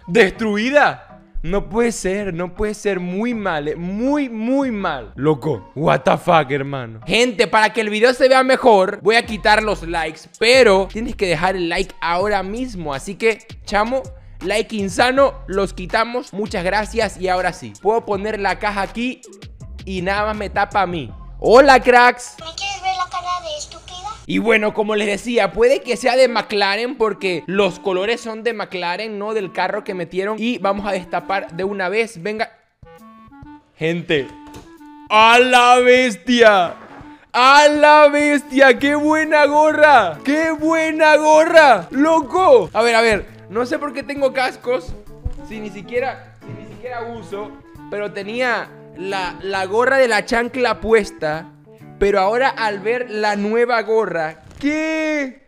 destruida. 0.06 1.10
No 1.42 1.70
puede 1.70 1.90
ser, 1.90 2.35
no 2.35 2.54
puede 2.54 2.75
ser 2.75 3.00
muy 3.00 3.32
mal, 3.32 3.68
eh, 3.68 3.75
muy, 3.75 4.28
muy 4.28 4.70
mal. 4.70 5.12
Loco, 5.16 5.73
what 5.75 6.00
the 6.00 6.18
fuck, 6.18 6.50
hermano. 6.50 7.00
Gente, 7.06 7.47
para 7.47 7.73
que 7.73 7.80
el 7.80 7.88
video 7.88 8.12
se 8.12 8.28
vea 8.28 8.42
mejor, 8.42 9.00
voy 9.02 9.16
a 9.16 9.25
quitar 9.25 9.62
los 9.62 9.82
likes, 9.82 10.20
pero 10.38 10.87
tienes 10.92 11.16
que 11.16 11.26
dejar 11.26 11.56
el 11.56 11.70
like 11.70 11.94
ahora 12.02 12.42
mismo. 12.42 12.92
Así 12.92 13.14
que, 13.14 13.38
chamo, 13.64 14.02
like 14.42 14.76
insano, 14.76 15.32
los 15.47 15.73
quitamos. 15.73 16.35
Muchas 16.35 16.62
gracias 16.62 17.18
y 17.18 17.28
ahora 17.28 17.54
sí, 17.54 17.73
puedo 17.80 18.04
poner 18.04 18.38
la 18.38 18.59
caja 18.59 18.82
aquí 18.82 19.23
y 19.87 20.02
nada 20.02 20.26
más 20.26 20.37
me 20.37 20.50
tapa 20.50 20.82
a 20.82 20.87
mí. 20.87 21.11
Hola, 21.38 21.80
cracks. 21.80 22.37
¿Me 22.38 22.44
Y 24.30 24.38
bueno, 24.38 24.75
como 24.75 24.94
les 24.94 25.08
decía, 25.08 25.50
puede 25.50 25.80
que 25.80 25.96
sea 25.96 26.14
de 26.14 26.28
McLaren 26.28 26.94
porque 26.94 27.42
los 27.46 27.80
colores 27.80 28.20
son 28.20 28.44
de 28.44 28.52
McLaren, 28.52 29.18
no 29.18 29.34
del 29.34 29.50
carro 29.50 29.82
que 29.82 29.92
metieron. 29.92 30.37
Y 30.38 30.58
vamos 30.58 30.87
a 30.87 30.92
destapar 30.92 31.50
de 31.56 31.64
una 31.64 31.88
vez. 31.88 32.22
Venga. 32.22 32.56
Gente. 33.75 34.28
¡A 35.08 35.40
la 35.40 35.80
bestia! 35.80 36.76
¡A 37.32 37.66
la 37.66 38.06
bestia! 38.06 38.78
¡Qué 38.78 38.94
buena 38.94 39.46
gorra! 39.46 40.20
¡Qué 40.22 40.52
buena 40.52 41.16
gorra! 41.16 41.88
¡Loco! 41.90 42.70
A 42.72 42.82
ver, 42.82 42.94
a 42.94 43.00
ver. 43.00 43.26
No 43.49 43.66
sé 43.66 43.80
por 43.80 43.92
qué 43.92 44.04
tengo 44.04 44.32
cascos. 44.32 44.94
Si 45.49 45.58
ni 45.58 45.70
siquiera, 45.70 46.37
si 46.46 46.52
ni 46.52 46.72
siquiera 46.72 47.02
uso. 47.02 47.50
Pero 47.90 48.12
tenía 48.12 48.68
la, 48.96 49.40
la 49.42 49.66
gorra 49.66 49.99
de 49.99 50.06
la 50.06 50.25
chancla 50.25 50.80
puesta. 50.80 51.49
Pero 52.00 52.19
ahora 52.19 52.49
al 52.49 52.80
ver 52.80 53.11
la 53.11 53.37
nueva 53.37 53.83
gorra, 53.83 54.40
¿qué? 54.59 55.42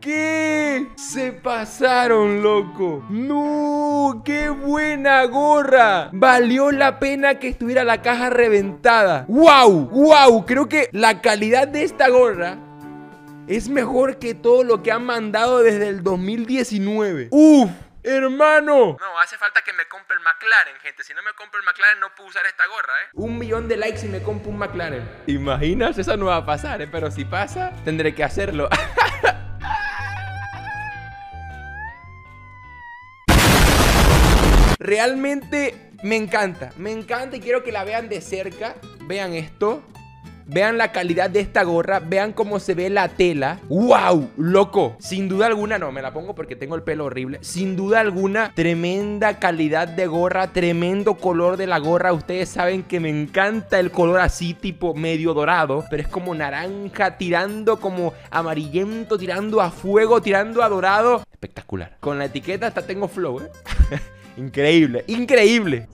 ¿Qué? 0.00 0.86
Se 0.96 1.32
pasaron, 1.32 2.42
loco. 2.42 3.04
No, 3.10 4.22
qué 4.24 4.48
buena 4.48 5.26
gorra. 5.26 6.08
Valió 6.14 6.72
la 6.72 6.98
pena 6.98 7.38
que 7.38 7.48
estuviera 7.48 7.84
la 7.84 8.00
caja 8.00 8.30
reventada. 8.30 9.26
¡Wow! 9.28 9.90
¡Wow! 9.90 10.46
Creo 10.46 10.70
que 10.70 10.88
la 10.92 11.20
calidad 11.20 11.68
de 11.68 11.82
esta 11.82 12.08
gorra 12.08 12.56
es 13.46 13.68
mejor 13.68 14.18
que 14.18 14.34
todo 14.34 14.64
lo 14.64 14.82
que 14.82 14.90
han 14.90 15.04
mandado 15.04 15.58
desde 15.58 15.88
el 15.88 16.02
2019. 16.02 17.28
¡Uf! 17.30 17.68
Hermano. 18.02 18.96
No, 18.98 19.20
hace 19.20 19.36
falta 19.36 19.60
que 19.62 19.74
me 19.74 19.86
compre 19.86 20.16
el 20.16 20.22
McLaren, 20.22 20.74
gente. 20.80 21.04
Si 21.04 21.12
no 21.12 21.22
me 21.22 21.34
compro 21.34 21.60
el 21.60 21.66
McLaren, 21.66 22.00
no 22.00 22.14
puedo 22.14 22.30
usar 22.30 22.46
esta 22.46 22.66
gorra, 22.66 22.92
¿eh? 23.04 23.08
Un 23.12 23.36
millón 23.38 23.68
de 23.68 23.76
likes 23.76 24.06
y 24.06 24.08
me 24.08 24.22
compro 24.22 24.50
un 24.50 24.56
McLaren. 24.58 25.06
¿Imaginas? 25.26 25.98
Eso 25.98 26.16
no 26.16 26.26
va 26.26 26.36
a 26.36 26.46
pasar, 26.46 26.80
¿eh? 26.80 26.88
Pero 26.90 27.10
si 27.10 27.26
pasa, 27.26 27.72
tendré 27.84 28.14
que 28.14 28.24
hacerlo. 28.24 28.70
Realmente 34.78 35.90
me 36.02 36.16
encanta, 36.16 36.72
me 36.78 36.90
encanta 36.90 37.36
y 37.36 37.40
quiero 37.40 37.62
que 37.62 37.70
la 37.70 37.84
vean 37.84 38.08
de 38.08 38.22
cerca. 38.22 38.76
Vean 39.02 39.34
esto. 39.34 39.82
Vean 40.52 40.78
la 40.78 40.90
calidad 40.90 41.30
de 41.30 41.38
esta 41.38 41.62
gorra, 41.62 42.00
vean 42.00 42.32
cómo 42.32 42.58
se 42.58 42.74
ve 42.74 42.90
la 42.90 43.06
tela. 43.06 43.60
¡Wow! 43.68 44.30
Loco. 44.36 44.96
Sin 44.98 45.28
duda 45.28 45.46
alguna, 45.46 45.78
no, 45.78 45.92
me 45.92 46.02
la 46.02 46.12
pongo 46.12 46.34
porque 46.34 46.56
tengo 46.56 46.74
el 46.74 46.82
pelo 46.82 47.04
horrible. 47.04 47.38
Sin 47.40 47.76
duda 47.76 48.00
alguna, 48.00 48.50
tremenda 48.52 49.38
calidad 49.38 49.86
de 49.86 50.08
gorra, 50.08 50.48
tremendo 50.52 51.14
color 51.14 51.56
de 51.56 51.68
la 51.68 51.78
gorra. 51.78 52.12
Ustedes 52.12 52.48
saben 52.48 52.82
que 52.82 52.98
me 52.98 53.10
encanta 53.10 53.78
el 53.78 53.92
color 53.92 54.18
así, 54.18 54.52
tipo 54.52 54.92
medio 54.92 55.34
dorado, 55.34 55.84
pero 55.88 56.02
es 56.02 56.08
como 56.08 56.34
naranja, 56.34 57.16
tirando 57.16 57.78
como 57.78 58.12
amarillento, 58.32 59.18
tirando 59.18 59.60
a 59.60 59.70
fuego, 59.70 60.20
tirando 60.20 60.64
a 60.64 60.68
dorado. 60.68 61.22
Espectacular. 61.30 61.96
Con 62.00 62.18
la 62.18 62.24
etiqueta 62.24 62.66
hasta 62.66 62.82
tengo 62.82 63.06
flow, 63.06 63.38
¿eh? 63.38 63.50
increíble, 64.36 65.04
increíble. 65.06 65.86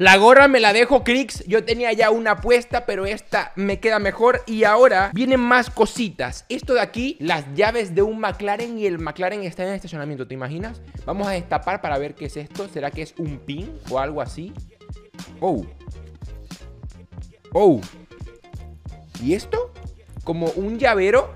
La 0.00 0.16
gorra 0.16 0.48
me 0.48 0.60
la 0.60 0.72
dejo 0.72 1.04
Crix, 1.04 1.44
yo 1.46 1.62
tenía 1.62 1.92
ya 1.92 2.10
una 2.10 2.40
puesta, 2.40 2.86
pero 2.86 3.04
esta 3.04 3.52
me 3.54 3.80
queda 3.80 3.98
mejor. 3.98 4.40
Y 4.46 4.64
ahora 4.64 5.10
vienen 5.12 5.40
más 5.40 5.68
cositas. 5.68 6.46
Esto 6.48 6.72
de 6.72 6.80
aquí, 6.80 7.18
las 7.20 7.44
llaves 7.54 7.94
de 7.94 8.00
un 8.00 8.18
McLaren 8.18 8.78
y 8.78 8.86
el 8.86 8.98
McLaren 8.98 9.42
está 9.42 9.62
en 9.64 9.68
el 9.68 9.74
estacionamiento, 9.74 10.26
¿te 10.26 10.32
imaginas? 10.32 10.80
Vamos 11.04 11.28
a 11.28 11.32
destapar 11.32 11.82
para 11.82 11.98
ver 11.98 12.14
qué 12.14 12.24
es 12.24 12.38
esto. 12.38 12.66
¿Será 12.66 12.90
que 12.90 13.02
es 13.02 13.14
un 13.18 13.40
pin 13.40 13.78
o 13.90 13.98
algo 13.98 14.22
así? 14.22 14.54
Oh. 15.38 15.66
Oh. 17.52 17.82
¿Y 19.22 19.34
esto? 19.34 19.70
Como 20.24 20.46
un 20.52 20.78
llavero 20.78 21.34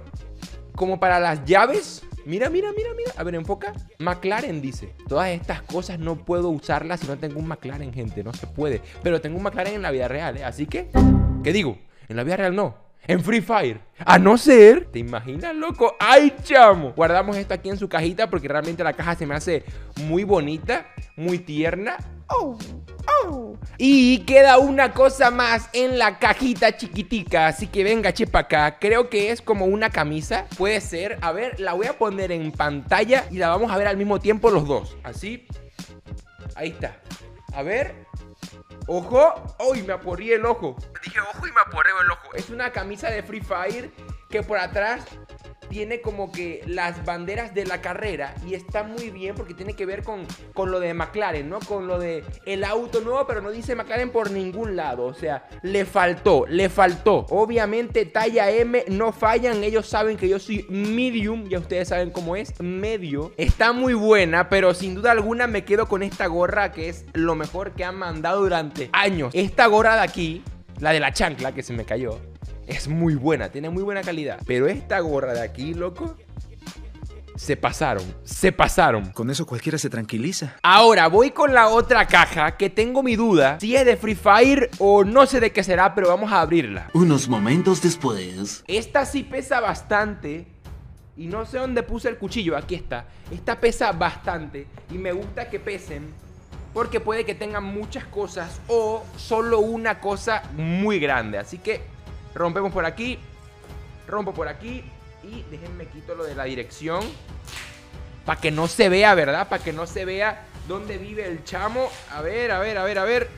Como 0.75 0.99
para 0.99 1.21
las 1.21 1.44
llaves 1.44 2.02
Mira, 2.26 2.49
mira, 2.49 2.71
mira, 2.76 2.90
mira. 2.97 3.12
A 3.16 3.23
ver, 3.23 3.35
enfoca. 3.35 3.73
McLaren 3.99 4.61
dice. 4.61 4.95
Todas 5.09 5.28
estas 5.28 5.62
cosas 5.62 5.99
no 5.99 6.16
puedo 6.16 6.49
usarlas 6.49 7.00
si 7.00 7.07
no 7.07 7.19
tengo 7.19 7.38
un 7.38 7.47
McLaren, 7.47 7.93
gente. 7.93 8.25
No 8.25 8.33
se 8.33 8.47
puede. 8.47 8.81
Pero 9.02 9.21
tengo 9.21 9.37
un 9.37 9.43
McLaren 9.43 9.75
en 9.75 9.83
la 9.83 9.90
vida 9.90 10.09
real, 10.09 10.37
¿eh? 10.38 10.45
Así 10.45 10.66
que, 10.66 10.88
¿qué 11.43 11.52
digo? 11.52 11.78
En 12.09 12.16
la 12.16 12.25
vida 12.25 12.37
real 12.37 12.54
no. 12.54 12.76
En 13.07 13.23
Free 13.23 13.43
Fire. 13.43 13.81
A 13.99 14.19
no 14.19 14.38
ser. 14.38 14.87
¿Te 14.87 14.99
imaginas, 14.99 15.54
loco? 15.54 15.95
¡Ay, 16.00 16.35
chamo! 16.43 16.93
Guardamos 16.97 17.37
esto 17.37 17.52
aquí 17.52 17.69
en 17.69 17.76
su 17.76 17.88
cajita 17.88 18.31
porque 18.31 18.49
realmente 18.49 18.83
la 18.83 18.95
caja 18.95 19.14
se 19.14 19.26
me 19.26 19.35
hace 19.35 19.62
muy 20.07 20.25
bonita, 20.25 20.87
muy 21.16 21.38
tierna. 21.38 21.99
¡Oh! 22.28 22.57
¡Oh! 23.08 23.56
Y 23.78 24.20
queda 24.20 24.58
una 24.58 24.92
cosa 24.92 25.30
más 25.30 25.68
en 25.73 25.99
la 25.99 26.18
cajita 26.18 26.76
chiquitica. 26.76 27.46
Así 27.46 27.66
que 27.66 27.84
venga, 27.84 28.12
chepa 28.12 28.40
acá. 28.40 28.78
Creo 28.78 29.11
que 29.11 29.30
es 29.30 29.42
como 29.42 29.66
una 29.66 29.90
camisa. 29.90 30.46
Puede 30.56 30.80
ser. 30.80 31.18
A 31.23 31.32
ver, 31.32 31.58
la 31.61 31.73
voy 31.75 31.87
a 31.87 31.99
poner 31.99 32.32
en 32.32 32.52
pantalla 32.52 33.26
y 33.30 33.38
la 33.38 33.49
vamos 33.49 33.70
a 33.70 33.76
ver 33.76 33.88
al 33.88 33.96
mismo 33.96 34.20
tiempo 34.20 34.50
los 34.50 34.66
dos. 34.66 34.96
Así. 35.02 35.46
Ahí 36.54 36.70
está. 36.70 37.00
A 37.52 37.62
ver. 37.62 37.94
Ojo. 38.87 39.34
¡Uy! 39.70 39.82
me 39.82 39.94
aporrí 39.94 40.32
el 40.32 40.44
ojo. 40.44 40.76
Dije 41.02 41.20
ojo 41.20 41.46
y 41.46 41.52
me 41.52 41.61
aporreo 41.61 42.00
el 42.02 42.11
ojo. 42.11 42.34
Es 42.34 42.50
una 42.50 42.70
camisa 42.70 43.11
de 43.11 43.23
Free 43.23 43.40
Fire 43.40 43.90
que 44.30 44.42
por 44.42 44.58
atrás 44.58 45.04
tiene 45.75 46.00
como 46.00 46.30
que 46.30 46.63
las 46.69 47.04
banderas 47.04 47.52
de 47.52 47.67
la 47.67 47.80
carrera 47.80 48.32
y 48.47 48.54
está 48.54 48.84
muy 48.84 49.10
bien 49.10 49.34
porque 49.34 49.54
tiene 49.54 49.75
que 49.75 49.84
ver 49.84 50.04
con, 50.04 50.25
con 50.52 50.71
lo 50.71 50.78
de 50.78 50.95
McLaren, 50.95 51.49
¿no? 51.50 51.58
Con 51.58 51.89
lo 51.89 51.99
de 51.99 52.23
el 52.47 52.63
auto 52.63 53.00
nuevo, 53.00 53.26
pero 53.26 53.41
no 53.41 53.50
dice 53.50 53.75
McLaren 53.75 54.10
por 54.10 54.30
ningún 54.30 54.76
lado. 54.76 55.04
O 55.04 55.15
sea, 55.15 55.49
le 55.63 55.84
faltó, 55.84 56.47
le 56.47 56.69
faltó. 56.69 57.26
Obviamente 57.28 58.06
talla 58.06 58.52
M 58.52 58.84
no 58.87 59.10
fallan, 59.10 59.65
ellos 59.65 59.89
saben 59.89 60.17
que 60.17 60.28
yo 60.28 60.39
soy 60.39 60.65
medium, 60.69 61.49
ya 61.49 61.58
ustedes 61.58 61.89
saben 61.89 62.13
cómo 62.13 62.37
es, 62.37 62.54
medio. 62.60 63.32
Está 63.37 63.73
muy 63.73 63.95
buena, 63.95 64.49
pero 64.49 64.75
sin 64.75 64.95
duda 64.95 65.10
alguna 65.10 65.49
me 65.49 65.65
quedo 65.65 65.89
con 65.89 66.04
esta 66.04 66.28
gorra 66.28 66.71
que 66.71 66.89
es 66.89 67.04
lo 67.15 67.34
mejor 67.34 67.73
que 67.73 67.82
han 67.82 67.97
mandado 67.97 68.43
durante 68.43 68.91
años. 68.93 69.32
Esta 69.34 69.67
gorra 69.67 69.97
de 69.97 70.02
aquí, 70.02 70.45
la 70.78 70.93
de 70.93 71.00
la 71.00 71.13
chancla 71.13 71.50
que 71.50 71.65
se 71.65 71.73
me 71.73 71.84
cayó 71.84 72.21
es 72.67 72.89
muy 72.89 73.15
buena, 73.15 73.49
tiene 73.50 73.71
muy 73.71 73.83
buena 73.83 74.03
calidad. 74.03 74.41
Pero 74.47 74.67
esta 74.67 75.00
gorra 75.00 75.35
de 75.35 75.43
aquí, 75.43 75.75
loco, 75.75 76.17
se 77.37 77.57
pasaron, 77.57 78.05
se 78.25 78.53
pasaron. 78.53 79.11
Con 79.11 79.31
eso 79.31 79.47
cualquiera 79.47 79.77
se 79.79 79.91
tranquiliza. 79.91 80.57
Ahora 80.63 81.09
voy 81.09 81.31
con 81.31 81.53
la 81.53 81.69
otra 81.69 82.07
caja 82.07 82.57
que 82.57 82.71
tengo 82.71 83.03
mi 83.03 83.17
duda 83.17 83.59
si 83.61 83.75
es 83.75 83.85
de 83.85 83.97
Free 83.97 84.15
Fire 84.15 84.71
o 84.79 85.05
no 85.05 85.27
sé 85.27 85.41
de 85.41 85.53
qué 85.53 85.63
será, 85.63 85.95
pero 85.95 86.09
vamos 86.09 86.33
a 86.33 86.41
abrirla. 86.41 86.91
Unos 86.95 87.29
momentos 87.29 87.83
después. 87.83 88.65
Esta 88.67 89.05
sí 89.05 89.25
pesa 89.25 89.61
bastante. 89.61 90.47
Y 91.17 91.27
no 91.27 91.47
sé 91.47 91.59
dónde 91.59 91.85
puse 91.85 92.09
el 92.09 92.19
cuchillo, 92.19 92.57
aquí 92.57 92.75
está. 92.75 93.07
Esta 93.31 93.61
pesa 93.61 93.93
bastante 93.93 94.67
y 94.91 94.99
me 94.99 95.13
gusta 95.13 95.49
que 95.49 95.61
pesen 95.61 96.13
porque 96.73 96.99
puede 96.99 97.25
que 97.25 97.37
tengan 97.37 97.63
muchas 97.63 98.05
cosas 98.05 98.61
o 98.67 99.05
solo 99.17 99.61
una 99.61 100.00
cosa 100.00 100.43
muy 100.57 100.99
grande. 100.99 101.39
Así 101.39 101.59
que 101.59 101.94
Rompemos 102.34 102.73
por 102.73 102.84
aquí. 102.84 103.18
Rompo 104.06 104.34
por 104.34 104.49
aquí. 104.49 104.84
Y 105.23 105.42
déjenme 105.50 105.86
quito 105.86 106.14
lo 106.14 106.25
de 106.25 106.34
la 106.34 106.44
dirección. 106.44 107.02
Para 108.25 108.40
que 108.40 108.50
no 108.50 108.68
se 108.68 108.88
vea, 108.88 109.14
¿verdad? 109.14 109.49
Para 109.49 109.62
que 109.62 109.73
no 109.73 109.86
se 109.86 110.04
vea 110.04 110.47
dónde 110.66 110.99
vive 110.99 111.26
el 111.26 111.44
chamo. 111.44 111.90
A 112.10 112.20
ver, 112.20 112.50
a 112.50 112.58
ver, 112.58 112.78
a 112.78 112.84
ver, 112.84 112.99
a 112.99 113.04
ver. 113.04 113.28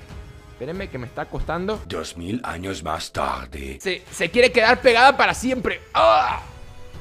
Espérenme 0.52 0.88
que 0.88 0.98
me 0.98 1.06
está 1.06 1.26
costando. 1.26 1.82
Dos 1.86 2.16
mil 2.16 2.40
años 2.42 2.82
más 2.82 3.12
tarde. 3.12 3.78
Se, 3.80 4.02
se 4.10 4.30
quiere 4.30 4.50
quedar 4.50 4.80
pegada 4.80 5.16
para 5.16 5.34
siempre. 5.34 5.82
¡Ah! 5.92 6.40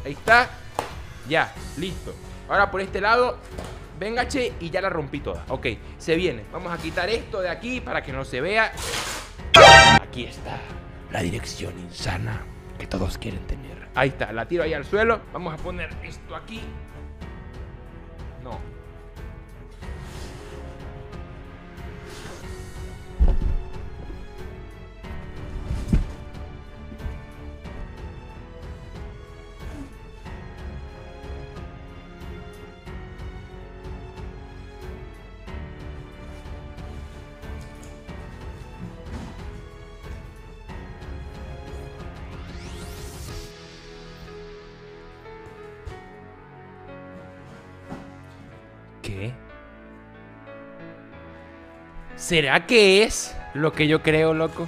Ahí 0.04 0.12
está. 0.12 0.50
Ya, 1.30 1.54
listo. 1.78 2.14
Ahora 2.50 2.70
por 2.70 2.82
este 2.82 3.00
lado. 3.00 3.38
Venga, 3.98 4.28
che, 4.28 4.54
y 4.60 4.70
ya 4.70 4.82
la 4.82 4.90
rompí 4.90 5.22
toda. 5.22 5.46
Ok, 5.48 5.68
se 5.98 6.16
viene. 6.16 6.44
Vamos 6.52 6.74
a 6.74 6.78
quitar 6.78 7.10
esto 7.10 7.42
de 7.42 7.48
aquí 7.48 7.80
para 7.80 8.04
que 8.04 8.12
no 8.12 8.26
se 8.26 8.42
vea. 8.42 8.74
Aquí 10.02 10.26
está 10.26 10.60
la 11.16 11.24
dirección 11.24 11.80
insana 11.80 12.42
que 12.78 12.88
todos 12.88 13.18
quieren 13.18 13.40
tener. 13.48 13.88
Ahí 13.96 14.10
está, 14.10 14.34
la 14.34 14.46
tiro 14.50 14.64
ahí 14.64 14.74
al 14.74 14.84
suelo. 14.84 15.22
Vamos 15.32 15.54
a 15.54 15.58
poner 15.64 15.90
esto 16.04 16.36
aquí. 16.36 16.60
No, 18.44 18.60
¿Será 52.16 52.66
que 52.66 53.04
es 53.04 53.36
lo 53.54 53.72
que 53.72 53.88
yo 53.88 54.02
creo, 54.02 54.34
loco? 54.34 54.68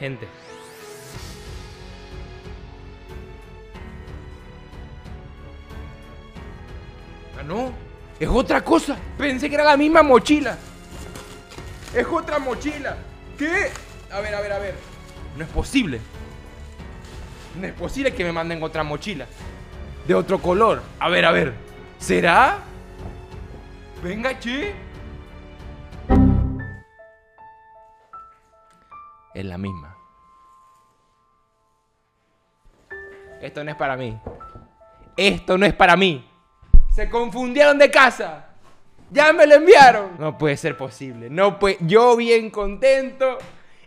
Gente. 0.00 0.26
Ah, 7.38 7.42
no. 7.44 7.72
Es 8.18 8.28
otra 8.28 8.64
cosa. 8.64 8.96
Pensé 9.16 9.48
que 9.48 9.54
era 9.54 9.64
la 9.64 9.76
misma 9.76 10.02
mochila. 10.02 10.56
Es 11.94 12.06
otra 12.06 12.38
mochila. 12.38 12.96
¿Qué? 13.38 13.70
A 14.10 14.20
ver, 14.20 14.34
a 14.34 14.40
ver, 14.40 14.52
a 14.52 14.58
ver. 14.58 14.91
No 15.36 15.44
es 15.44 15.50
posible. 15.50 16.00
No 17.58 17.66
es 17.66 17.72
posible 17.72 18.14
que 18.14 18.24
me 18.24 18.32
manden 18.32 18.62
otra 18.62 18.82
mochila. 18.82 19.26
De 20.06 20.14
otro 20.14 20.38
color. 20.40 20.82
A 20.98 21.08
ver, 21.08 21.24
a 21.24 21.30
ver. 21.30 21.54
¿Será? 21.98 22.58
Venga, 24.02 24.38
che. 24.38 24.74
Es 29.34 29.44
la 29.44 29.56
misma. 29.56 29.96
Esto 33.40 33.64
no 33.64 33.70
es 33.70 33.76
para 33.76 33.96
mí. 33.96 34.18
Esto 35.16 35.56
no 35.56 35.66
es 35.66 35.74
para 35.74 35.96
mí. 35.96 36.28
Se 36.94 37.08
confundieron 37.08 37.78
de 37.78 37.90
casa. 37.90 38.46
Ya 39.10 39.32
me 39.32 39.46
lo 39.46 39.54
enviaron. 39.54 40.12
No 40.18 40.36
puede 40.36 40.56
ser 40.56 40.76
posible. 40.76 41.28
No 41.30 41.58
puede. 41.58 41.78
Yo 41.80 42.16
bien 42.16 42.50
contento 42.50 43.38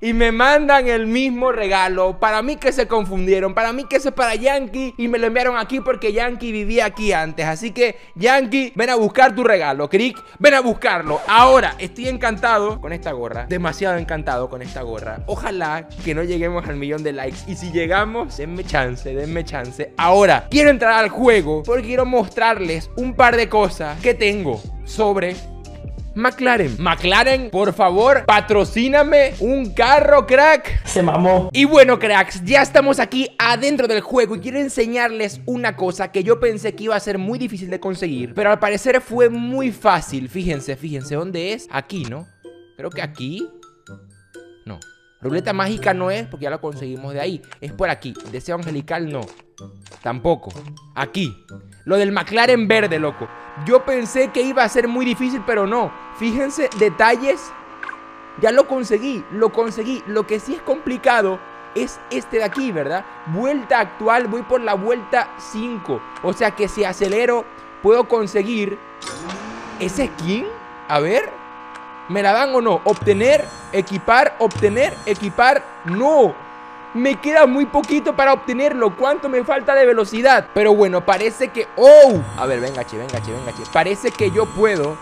y 0.01 0.13
me 0.13 0.31
mandan 0.31 0.87
el 0.87 1.07
mismo 1.07 1.51
regalo. 1.51 2.19
Para 2.19 2.41
mí 2.41 2.55
que 2.57 2.71
se 2.71 2.87
confundieron, 2.87 3.53
para 3.53 3.73
mí 3.73 3.85
que 3.85 3.97
es 3.97 4.11
para 4.11 4.35
Yankee 4.35 4.93
y 4.97 5.07
me 5.07 5.17
lo 5.17 5.27
enviaron 5.27 5.57
aquí 5.57 5.79
porque 5.79 6.13
Yankee 6.13 6.51
vivía 6.51 6.85
aquí 6.85 7.11
antes. 7.11 7.45
Así 7.45 7.71
que 7.71 7.97
Yankee, 8.15 8.71
ven 8.75 8.89
a 8.89 8.95
buscar 8.95 9.35
tu 9.35 9.43
regalo. 9.43 9.89
Crick, 9.89 10.21
ven 10.39 10.53
a 10.53 10.61
buscarlo. 10.61 11.19
Ahora 11.27 11.75
estoy 11.79 12.07
encantado 12.07 12.79
con 12.79 12.93
esta 12.93 13.11
gorra, 13.11 13.45
demasiado 13.47 13.97
encantado 13.97 14.49
con 14.49 14.61
esta 14.61 14.81
gorra. 14.81 15.19
Ojalá 15.25 15.87
que 16.03 16.13
no 16.13 16.23
lleguemos 16.23 16.67
al 16.67 16.75
millón 16.75 17.03
de 17.03 17.13
likes 17.13 17.39
y 17.47 17.55
si 17.55 17.71
llegamos, 17.71 18.37
denme 18.37 18.63
chance, 18.63 19.13
denme 19.13 19.43
chance. 19.43 19.93
Ahora 19.97 20.47
quiero 20.49 20.69
entrar 20.69 20.93
al 20.93 21.09
juego 21.09 21.63
porque 21.63 21.83
quiero 21.83 22.05
mostrarles 22.05 22.89
un 22.95 23.15
par 23.15 23.35
de 23.35 23.49
cosas 23.49 23.99
que 24.01 24.13
tengo 24.13 24.61
sobre 24.85 25.35
McLaren. 26.15 26.75
McLaren, 26.79 27.49
por 27.49 27.73
favor, 27.73 28.25
patrocíname 28.25 29.33
un 29.39 29.73
carro, 29.73 30.25
crack. 30.25 30.85
Se 30.85 31.03
mamó. 31.03 31.49
Y 31.51 31.65
bueno, 31.65 31.99
cracks, 31.99 32.43
ya 32.43 32.61
estamos 32.61 32.99
aquí 32.99 33.29
adentro 33.37 33.87
del 33.87 34.01
juego 34.01 34.35
y 34.35 34.39
quiero 34.39 34.59
enseñarles 34.59 35.41
una 35.45 35.75
cosa 35.75 36.11
que 36.11 36.23
yo 36.23 36.39
pensé 36.39 36.73
que 36.73 36.85
iba 36.85 36.95
a 36.95 36.99
ser 36.99 37.17
muy 37.17 37.37
difícil 37.37 37.69
de 37.69 37.79
conseguir, 37.79 38.33
pero 38.33 38.49
al 38.49 38.59
parecer 38.59 39.01
fue 39.01 39.29
muy 39.29 39.71
fácil. 39.71 40.29
Fíjense, 40.29 40.75
fíjense, 40.75 41.15
¿dónde 41.15 41.53
es? 41.53 41.67
Aquí, 41.69 42.05
¿no? 42.05 42.27
Creo 42.77 42.89
que 42.89 43.01
aquí. 43.01 43.47
No. 44.65 44.79
Ruleta 45.25 45.53
mágica 45.53 45.91
no 45.91 46.11
es 46.11 46.27
porque 46.27 46.43
ya 46.43 46.51
la 46.51 46.59
conseguimos 46.59 47.11
de 47.11 47.19
ahí. 47.19 47.41
Es 47.59 47.73
por 47.73 47.89
aquí. 47.89 48.13
Deseo 48.31 48.57
angelical 48.57 49.11
no. 49.11 49.21
Tampoco. 50.03 50.53
Aquí. 50.93 51.43
Lo 51.85 51.97
del 51.97 52.11
McLaren 52.11 52.67
verde, 52.67 52.99
loco. 52.99 53.27
Yo 53.65 53.83
pensé 53.83 54.27
que 54.27 54.43
iba 54.43 54.63
a 54.63 54.69
ser 54.69 54.87
muy 54.87 55.03
difícil, 55.03 55.41
pero 55.43 55.65
no. 55.65 55.91
Fíjense, 56.19 56.69
detalles. 56.77 57.51
Ya 58.39 58.51
lo 58.51 58.67
conseguí, 58.67 59.25
lo 59.31 59.51
conseguí. 59.51 60.03
Lo 60.05 60.27
que 60.27 60.39
sí 60.39 60.53
es 60.53 60.61
complicado 60.61 61.39
es 61.73 61.99
este 62.11 62.37
de 62.37 62.43
aquí, 62.43 62.71
¿verdad? 62.71 63.03
Vuelta 63.25 63.79
actual, 63.79 64.27
voy 64.27 64.43
por 64.43 64.61
la 64.61 64.75
vuelta 64.75 65.33
5. 65.39 66.01
O 66.21 66.33
sea 66.33 66.51
que 66.51 66.67
si 66.67 66.83
acelero, 66.83 67.45
puedo 67.81 68.07
conseguir 68.07 68.77
ese 69.79 70.05
skin. 70.05 70.45
A 70.87 70.99
ver, 70.99 71.31
¿me 72.09 72.21
la 72.21 72.31
dan 72.31 72.53
o 72.55 72.61
no? 72.61 72.81
Obtener, 72.83 73.45
equipar, 73.71 74.35
obtener, 74.39 74.93
equipar. 75.05 75.63
No, 75.85 76.35
me 76.93 77.19
queda 77.19 77.45
muy 77.45 77.65
poquito 77.65 78.15
para 78.15 78.33
obtenerlo. 78.33 78.95
¿Cuánto 78.95 79.29
me 79.29 79.43
falta 79.43 79.75
de 79.75 79.85
velocidad? 79.85 80.47
Pero 80.53 80.73
bueno, 80.75 81.05
parece 81.05 81.49
que... 81.49 81.67
¡Oh! 81.75 82.21
A 82.37 82.45
ver, 82.45 82.59
venga, 82.59 82.83
che, 82.85 82.97
venga, 82.97 83.21
che, 83.21 83.31
venga, 83.31 83.51
che. 83.51 83.63
Parece 83.71 84.11
que 84.11 84.31
yo 84.31 84.45
puedo, 84.45 84.97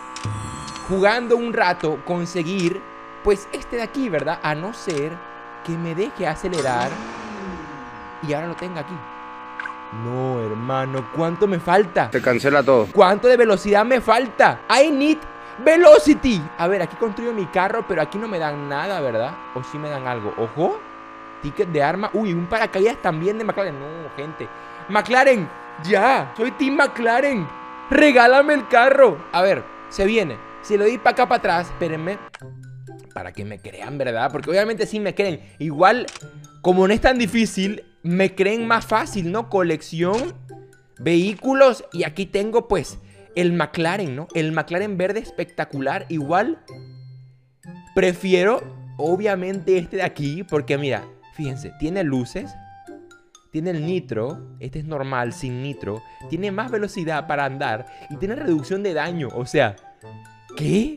jugando 0.89 1.37
un 1.37 1.53
rato, 1.53 1.99
conseguir, 2.05 2.81
pues, 3.23 3.47
este 3.51 3.77
de 3.77 3.83
aquí, 3.83 4.09
¿verdad? 4.09 4.39
A 4.41 4.55
no 4.55 4.73
ser 4.73 5.13
que 5.63 5.73
me 5.73 5.95
deje 5.95 6.27
acelerar 6.27 6.89
y 8.27 8.33
ahora 8.33 8.47
lo 8.47 8.55
tenga 8.55 8.81
aquí. 8.81 8.97
No, 10.03 10.41
hermano, 10.41 11.07
¿cuánto 11.15 11.47
me 11.47 11.59
falta? 11.59 12.09
Te 12.09 12.21
cancela 12.21 12.63
todo. 12.63 12.87
¿Cuánto 12.91 13.27
de 13.27 13.37
velocidad 13.37 13.85
me 13.85 14.01
falta? 14.01 14.61
I 14.69 14.89
need 14.89 15.19
velocity. 15.59 16.41
A 16.57 16.67
ver, 16.67 16.81
aquí 16.81 16.95
construyo 16.95 17.33
mi 17.33 17.45
carro, 17.47 17.85
pero 17.87 18.01
aquí 18.01 18.17
no 18.17 18.27
me 18.27 18.39
dan 18.39 18.69
nada, 18.69 18.99
¿verdad? 19.01 19.35
¿O 19.55 19.63
sí 19.63 19.77
me 19.77 19.89
dan 19.89 20.07
algo? 20.07 20.33
Ojo 20.37 20.79
ticket 21.43 21.67
de 21.67 21.83
arma. 21.83 22.09
Uy, 22.13 22.33
un 22.33 22.47
paracaídas 22.47 22.99
también 23.01 23.37
de 23.37 23.43
McLaren. 23.43 23.77
No, 23.77 24.09
gente. 24.15 24.47
McLaren, 24.89 25.47
ya. 25.83 26.33
Soy 26.35 26.51
Team 26.51 26.77
McLaren. 26.77 27.47
Regálame 27.91 28.55
el 28.55 28.67
carro. 28.67 29.23
A 29.31 29.43
ver, 29.43 29.63
se 29.89 30.05
viene. 30.05 30.37
Si 30.63 30.77
lo 30.77 30.85
di 30.85 30.97
para 30.97 31.11
acá 31.11 31.27
para 31.27 31.39
atrás, 31.39 31.67
espérenme. 31.67 32.17
Para 33.13 33.31
que 33.31 33.45
me 33.45 33.59
crean, 33.59 33.97
¿verdad? 33.99 34.31
Porque 34.31 34.49
obviamente 34.49 34.87
sí 34.87 34.99
me 34.99 35.13
creen. 35.13 35.41
Igual, 35.59 36.07
como 36.61 36.87
no 36.87 36.93
es 36.93 37.01
tan 37.01 37.19
difícil, 37.19 37.83
me 38.01 38.33
creen 38.33 38.65
más 38.65 38.87
fácil, 38.87 39.31
¿no? 39.31 39.49
Colección, 39.49 40.33
vehículos. 40.97 41.85
Y 41.91 42.05
aquí 42.05 42.25
tengo, 42.25 42.67
pues, 42.67 42.97
el 43.35 43.53
McLaren, 43.53 44.15
¿no? 44.15 44.27
El 44.33 44.51
McLaren 44.51 44.97
verde 44.97 45.19
espectacular. 45.19 46.05
Igual, 46.09 46.59
prefiero, 47.95 48.61
obviamente, 48.97 49.77
este 49.77 49.97
de 49.97 50.03
aquí. 50.03 50.43
Porque 50.43 50.77
mira, 50.77 51.03
Fíjense, 51.33 51.71
tiene 51.79 52.03
luces, 52.03 52.55
tiene 53.51 53.71
el 53.71 53.85
nitro, 53.85 54.55
este 54.59 54.79
es 54.79 54.85
normal, 54.85 55.33
sin 55.33 55.63
nitro, 55.63 56.03
tiene 56.29 56.51
más 56.51 56.69
velocidad 56.69 57.25
para 57.27 57.45
andar 57.45 57.87
y 58.11 58.17
tiene 58.17 58.35
reducción 58.35 58.83
de 58.83 58.93
daño. 58.93 59.29
O 59.33 59.47
sea, 59.47 59.75
¿qué? 60.55 60.95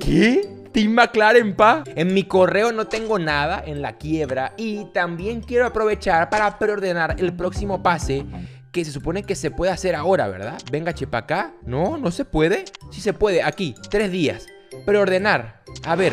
¿Qué? 0.00 0.64
Team 0.72 0.92
McLaren, 0.92 1.54
pa. 1.54 1.84
En 1.94 2.14
mi 2.14 2.24
correo 2.24 2.72
no 2.72 2.86
tengo 2.86 3.18
nada 3.18 3.62
en 3.64 3.82
la 3.82 3.96
quiebra 3.98 4.54
y 4.56 4.86
también 4.86 5.42
quiero 5.42 5.66
aprovechar 5.66 6.30
para 6.30 6.58
preordenar 6.58 7.16
el 7.20 7.34
próximo 7.34 7.82
pase 7.82 8.24
que 8.74 8.84
se 8.84 8.90
supone 8.90 9.22
que 9.22 9.36
se 9.36 9.52
puede 9.52 9.70
hacer 9.70 9.94
ahora, 9.94 10.26
¿verdad? 10.26 10.60
Venga, 10.70 10.92
chepa 10.92 11.18
acá. 11.18 11.54
No, 11.64 11.96
no 11.96 12.10
se 12.10 12.24
puede. 12.24 12.64
Sí 12.90 13.00
se 13.00 13.12
puede, 13.12 13.40
aquí, 13.40 13.76
tres 13.88 14.10
días. 14.10 14.48
Preordenar. 14.84 15.62
A 15.84 15.94
ver, 15.94 16.12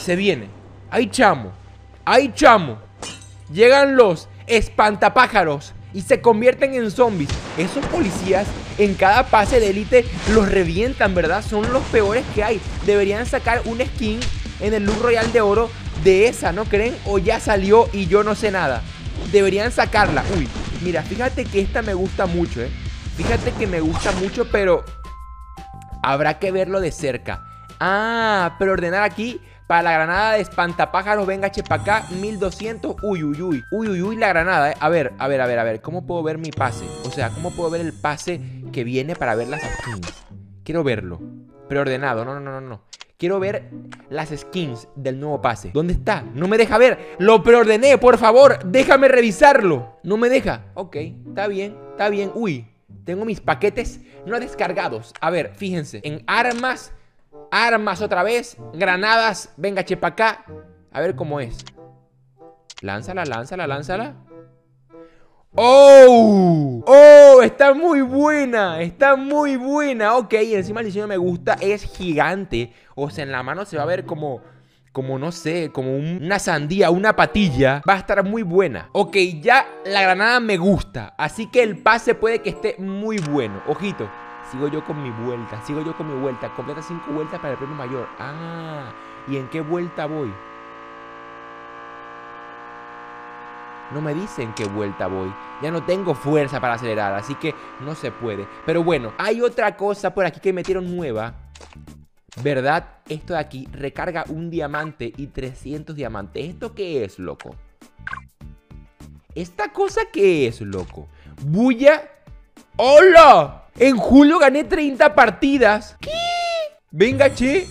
se 0.00 0.14
viene. 0.14 0.48
Ahí 0.88 1.10
chamo. 1.10 1.50
¡Ay, 2.04 2.32
chamo! 2.32 2.78
Llegan 3.52 3.96
los 3.96 4.28
espantapájaros 4.46 5.74
y 5.92 6.02
se 6.02 6.20
convierten 6.20 6.74
en 6.74 6.92
zombies. 6.92 7.28
Esos 7.58 7.84
policías 7.86 8.46
en 8.78 8.94
cada 8.94 9.26
pase 9.26 9.58
de 9.58 9.70
élite 9.70 10.04
los 10.32 10.48
revientan, 10.48 11.12
¿verdad? 11.12 11.44
Son 11.44 11.72
los 11.72 11.82
peores 11.84 12.24
que 12.36 12.44
hay. 12.44 12.60
Deberían 12.86 13.26
sacar 13.26 13.62
un 13.64 13.80
skin 13.80 14.20
en 14.60 14.74
el 14.74 14.84
Look 14.84 15.02
Royal 15.02 15.32
de 15.32 15.40
Oro 15.40 15.70
de 16.04 16.28
esa, 16.28 16.52
¿no 16.52 16.66
creen? 16.66 16.96
O 17.04 17.18
ya 17.18 17.40
salió 17.40 17.88
y 17.92 18.06
yo 18.06 18.22
no 18.22 18.36
sé 18.36 18.52
nada. 18.52 18.80
Deberían 19.32 19.72
sacarla. 19.72 20.22
Uy, 20.38 20.48
mira, 20.82 21.02
fíjate 21.02 21.44
que 21.44 21.60
esta 21.60 21.82
me 21.82 21.94
gusta 21.94 22.26
mucho, 22.26 22.62
¿eh? 22.62 22.70
Fíjate 23.16 23.52
que 23.52 23.66
me 23.66 23.80
gusta 23.80 24.12
mucho, 24.12 24.48
pero 24.50 24.84
habrá 26.02 26.38
que 26.38 26.52
verlo 26.52 26.80
de 26.80 26.92
cerca. 26.92 27.44
Ah, 27.80 28.56
pero 28.58 28.72
ordenar 28.72 29.02
aquí 29.02 29.40
para 29.66 29.82
la 29.82 29.92
granada 29.92 30.32
de 30.32 30.40
espantapájaros, 30.40 31.26
venga, 31.26 31.50
chepa 31.50 31.76
acá, 31.76 32.04
1200. 32.10 32.96
Uy, 33.02 33.22
uy, 33.22 33.42
uy. 33.42 33.64
Uy, 33.70 33.88
uy, 33.88 34.02
uy, 34.02 34.16
la 34.16 34.28
granada, 34.28 34.70
eh. 34.70 34.74
A 34.80 34.88
ver, 34.88 35.12
a 35.18 35.28
ver, 35.28 35.40
a 35.40 35.46
ver, 35.46 35.58
a 35.58 35.64
ver. 35.64 35.82
¿Cómo 35.82 36.06
puedo 36.06 36.22
ver 36.22 36.38
mi 36.38 36.50
pase? 36.50 36.86
O 37.04 37.10
sea, 37.10 37.30
¿cómo 37.30 37.50
puedo 37.50 37.70
ver 37.70 37.82
el 37.82 37.92
pase 37.92 38.40
que 38.72 38.82
viene 38.82 39.14
para 39.14 39.34
ver 39.34 39.48
las 39.48 39.60
skins? 39.60 40.24
Quiero 40.64 40.84
verlo. 40.84 41.20
Preordenado, 41.68 42.24
no, 42.24 42.40
no, 42.40 42.50
no, 42.50 42.60
no. 42.60 42.80
Quiero 43.18 43.40
ver 43.40 43.70
las 44.08 44.30
skins 44.30 44.88
del 44.94 45.18
nuevo 45.20 45.42
pase. 45.42 45.70
¿Dónde 45.74 45.92
está? 45.92 46.22
No 46.34 46.48
me 46.48 46.56
deja 46.56 46.78
ver. 46.78 47.16
Lo 47.18 47.42
preordené, 47.42 47.98
por 47.98 48.16
favor. 48.16 48.64
Déjame 48.64 49.08
revisarlo. 49.08 49.98
No 50.02 50.16
me 50.16 50.28
deja. 50.28 50.66
Ok, 50.74 50.96
está 50.96 51.48
bien, 51.48 51.76
está 51.90 52.08
bien. 52.08 52.30
Uy, 52.34 52.68
tengo 53.04 53.24
mis 53.24 53.40
paquetes 53.40 54.00
no 54.24 54.38
descargados. 54.38 55.12
A 55.20 55.30
ver, 55.30 55.52
fíjense. 55.54 56.00
En 56.04 56.22
armas 56.26 56.92
Armas 57.50 58.02
otra 58.02 58.22
vez. 58.22 58.56
Granadas. 58.74 59.52
Venga, 59.56 59.84
chepa 59.84 60.08
acá. 60.08 60.44
A 60.92 61.00
ver 61.00 61.14
cómo 61.14 61.40
es. 61.40 61.64
Lánzala, 62.82 63.24
lánzala, 63.24 63.66
lánzala. 63.66 64.14
¡Oh! 65.60 66.84
¡Oh! 66.86 67.42
Está 67.42 67.74
muy 67.74 68.00
buena. 68.00 68.80
Está 68.80 69.16
muy 69.16 69.56
buena. 69.56 70.16
Ok, 70.16 70.34
encima 70.34 70.80
el 70.80 70.86
diseño 70.86 71.08
me 71.08 71.16
gusta. 71.16 71.54
Es 71.60 71.82
gigante. 71.82 72.72
O 72.94 73.10
sea, 73.10 73.24
en 73.24 73.32
la 73.32 73.42
mano 73.42 73.64
se 73.64 73.76
va 73.76 73.82
a 73.82 73.86
ver 73.86 74.04
como... 74.04 74.40
Como 74.92 75.18
no 75.18 75.30
sé, 75.30 75.70
como 75.72 75.96
una 75.96 76.38
sandía, 76.40 76.90
una 76.90 77.14
patilla. 77.14 77.82
Va 77.88 77.94
a 77.94 77.98
estar 77.98 78.24
muy 78.24 78.42
buena. 78.42 78.88
Ok, 78.92 79.16
ya 79.40 79.66
la 79.84 80.02
granada 80.02 80.40
me 80.40 80.56
gusta. 80.56 81.14
Así 81.18 81.48
que 81.50 81.62
el 81.62 81.78
pase 81.78 82.14
puede 82.14 82.40
que 82.40 82.50
esté 82.50 82.74
muy 82.78 83.18
bueno. 83.18 83.62
Ojito. 83.68 84.08
Sigo 84.50 84.66
yo 84.68 84.82
con 84.84 85.02
mi 85.02 85.10
vuelta, 85.10 85.60
sigo 85.66 85.84
yo 85.84 85.94
con 85.96 86.08
mi 86.08 86.20
vuelta. 86.20 86.48
Completa 86.54 86.82
cinco 86.82 87.12
vueltas 87.12 87.38
para 87.38 87.52
el 87.52 87.58
premio 87.58 87.76
mayor. 87.76 88.08
Ah, 88.18 88.90
¿y 89.28 89.36
en 89.36 89.46
qué 89.50 89.60
vuelta 89.60 90.06
voy? 90.06 90.32
No 93.92 94.00
me 94.00 94.14
dicen 94.14 94.52
qué 94.54 94.66
vuelta 94.66 95.06
voy. 95.06 95.32
Ya 95.62 95.70
no 95.70 95.82
tengo 95.82 96.14
fuerza 96.14 96.60
para 96.60 96.74
acelerar, 96.74 97.14
así 97.14 97.34
que 97.36 97.54
no 97.80 97.94
se 97.94 98.10
puede. 98.10 98.46
Pero 98.66 98.84
bueno, 98.84 99.12
hay 99.18 99.40
otra 99.40 99.76
cosa 99.76 100.12
por 100.12 100.26
aquí 100.26 100.40
que 100.40 100.52
metieron 100.52 100.94
nueva. 100.94 101.34
¿Verdad? 102.42 102.98
Esto 103.08 103.32
de 103.32 103.40
aquí 103.40 103.68
recarga 103.72 104.24
un 104.28 104.50
diamante 104.50 105.12
y 105.16 105.28
300 105.28 105.96
diamantes. 105.96 106.50
¿Esto 106.50 106.74
qué 106.74 107.04
es, 107.04 107.18
loco? 107.18 107.54
¿Esta 109.34 109.72
cosa 109.72 110.02
qué 110.12 110.46
es, 110.46 110.60
loco? 110.60 111.08
Bulla. 111.42 112.02
¡Hola! 112.76 113.64
En 113.76 113.96
julio 113.96 114.38
gané 114.38 114.64
30 114.64 115.14
partidas. 115.14 115.96
¿Qué? 116.00 116.10
Venga, 116.90 117.32
che. 117.34 117.66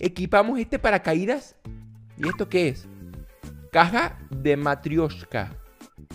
Equipamos 0.00 0.58
este 0.58 0.78
paracaídas. 0.78 1.56
¿Y 2.16 2.28
esto 2.28 2.48
qué 2.48 2.68
es? 2.68 2.86
Caja 3.74 4.16
de 4.30 4.56
matrioshka. 4.56 5.50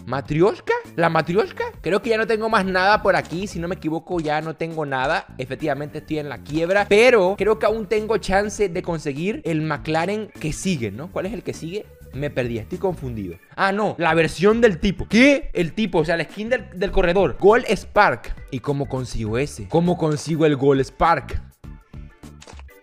¿Matrioshka? 0.06 0.72
¿La 0.96 1.10
matrioshka? 1.10 1.66
Creo 1.82 2.02
que 2.02 2.10
ya 2.10 2.18
no 2.18 2.26
tengo 2.26 2.48
más 2.48 2.64
nada 2.64 3.02
por 3.04 3.18
aquí. 3.18 3.48
Si 3.48 3.60
no 3.60 3.68
me 3.68 3.76
equivoco, 3.76 4.22
ya 4.22 4.40
no 4.40 4.56
tengo 4.56 4.86
nada. 4.86 5.26
Efectivamente, 5.38 5.98
estoy 5.98 6.20
en 6.20 6.30
la 6.30 6.42
quiebra. 6.42 6.86
Pero 6.88 7.36
creo 7.38 7.60
que 7.60 7.66
aún 7.66 7.88
tengo 7.88 8.16
chance 8.16 8.70
de 8.70 8.82
conseguir 8.82 9.42
el 9.44 9.62
McLaren 9.62 10.30
que 10.40 10.54
sigue, 10.54 10.90
¿no? 10.90 11.12
¿Cuál 11.12 11.26
es 11.26 11.34
el 11.34 11.44
que 11.44 11.54
sigue? 11.54 11.86
Me 12.14 12.30
perdí, 12.30 12.60
estoy 12.60 12.78
confundido. 12.78 13.36
Ah, 13.58 13.74
no, 13.74 13.96
la 13.98 14.14
versión 14.14 14.62
del 14.62 14.80
tipo. 14.80 15.06
¿Qué? 15.10 15.52
El 15.52 15.74
tipo, 15.74 15.98
o 15.98 16.06
sea, 16.06 16.16
la 16.16 16.24
skin 16.24 16.48
del, 16.48 16.70
del 16.80 16.92
corredor. 16.92 17.36
Gold 17.42 17.66
Spark. 17.70 18.36
¿Y 18.52 18.62
cómo 18.62 18.88
consigo 18.88 19.38
ese? 19.38 19.68
¿Cómo 19.68 19.98
consigo 19.98 20.46
el 20.46 20.56
Gold 20.56 20.80
Spark? 20.86 21.42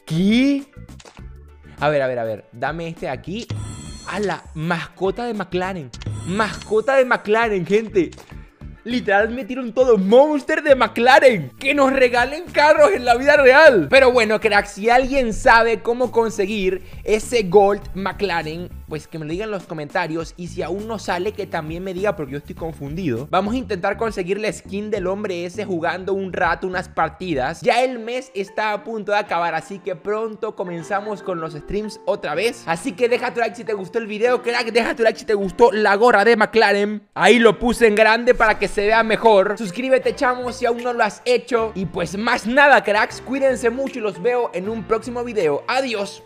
¿Qué? 0.05 0.65
A 1.81 1.89
ver, 1.89 2.03
a 2.03 2.07
ver, 2.07 2.19
a 2.19 2.25
ver. 2.25 2.45
Dame 2.53 2.89
este 2.89 3.09
aquí. 3.09 3.49
A 4.09 4.21
la 4.21 4.43
mascota 4.55 5.25
de 5.25 5.35
McLaren. 5.35 5.91
Mascota 6.27 6.97
de 6.97 7.05
McLaren, 7.05 7.67
gente. 7.67 8.11
Literal 8.85 9.31
metieron 9.31 9.73
todo 9.73 9.99
Monster 9.99 10.63
de 10.63 10.77
McLaren 10.77 11.51
Que 11.59 11.75
nos 11.75 11.93
regalen 11.93 12.45
carros 12.45 12.93
en 12.93 13.05
la 13.05 13.17
vida 13.17 13.37
real 13.37 13.89
Pero 13.91 14.13
bueno, 14.13 14.39
crack, 14.39 14.67
si 14.67 14.89
alguien 14.89 15.33
sabe 15.33 15.83
cómo 15.83 16.13
conseguir 16.13 16.85
ese 17.03 17.43
Gold 17.43 17.83
McLaren 17.95 18.71
Pues 18.89 19.09
que 19.09 19.19
me 19.19 19.25
lo 19.25 19.33
diga 19.33 19.45
en 19.45 19.51
los 19.51 19.65
comentarios 19.65 20.35
Y 20.37 20.49
si 20.49 20.63
aún 20.63 20.87
no 20.87 20.99
sale, 20.99 21.33
que 21.33 21.47
también 21.47 21.83
me 21.83 21.95
diga 21.95 22.15
porque 22.15 22.33
yo 22.33 22.39
estoy 22.39 22.55
confundido. 22.55 23.27
Vamos 23.31 23.55
a 23.55 23.59
intentar 23.59 23.97
conseguir 23.97 24.39
la 24.39 24.53
skin 24.53 24.91
del 24.91 25.07
hombre 25.07 25.45
ese 25.45 25.65
jugando 25.65 26.13
un 26.13 26.33
rato, 26.33 26.67
unas 26.67 26.89
partidas. 26.89 27.61
Ya 27.63 27.83
el 27.83 27.99
mes 27.99 28.31
está 28.35 28.73
a 28.73 28.85
punto 28.85 29.13
de 29.13 29.19
acabar 29.19 29.55
Así 29.55 29.79
que 29.79 29.97
pronto 29.97 30.55
comenzamos 30.55 31.23
con 31.23 31.41
los 31.41 31.55
streams 31.55 32.01
otra 32.05 32.35
vez. 32.35 32.63
Así 32.67 32.93
que 32.93 33.09
deja 33.09 33.33
tu 33.33 33.41
like 33.41 33.57
si 33.57 33.65
te 33.65 33.75
gustó 33.75 33.99
el 33.99 34.07
video, 34.07 34.43
crack 34.43 34.71
Deja 34.73 34.95
tu 34.95 35.03
like 35.03 35.19
si 35.19 35.25
te 35.25 35.35
gustó 35.35 35.73
la 35.73 35.95
gorra 35.97 36.25
de 36.25 36.37
McLaren. 36.37 37.03
Ahí 37.15 37.39
lo 37.39 37.59
puse 37.59 37.87
en 37.87 37.95
grande 37.95 38.35
para 38.35 38.59
que 38.59 38.69
se 38.69 38.87
vea 38.87 39.03
mejor. 39.03 39.57
Suscríbete 39.59 40.15
chamo 40.15 40.53
si 40.53 40.67
aún 40.67 40.83
no 40.83 40.93
lo 40.93 41.03
has 41.03 41.23
hecho. 41.25 41.73
Y 41.75 41.87
pues 41.87 42.17
más 42.17 42.47
nada 42.47 42.85
cracks, 42.85 43.21
cuídense 43.21 43.71
mucho 43.71 43.99
y 43.99 44.03
los 44.03 44.23
veo 44.23 44.51
en 44.55 44.69
un 44.69 44.85
próximo 44.85 45.25
video. 45.25 45.65
Adiós 45.69 46.23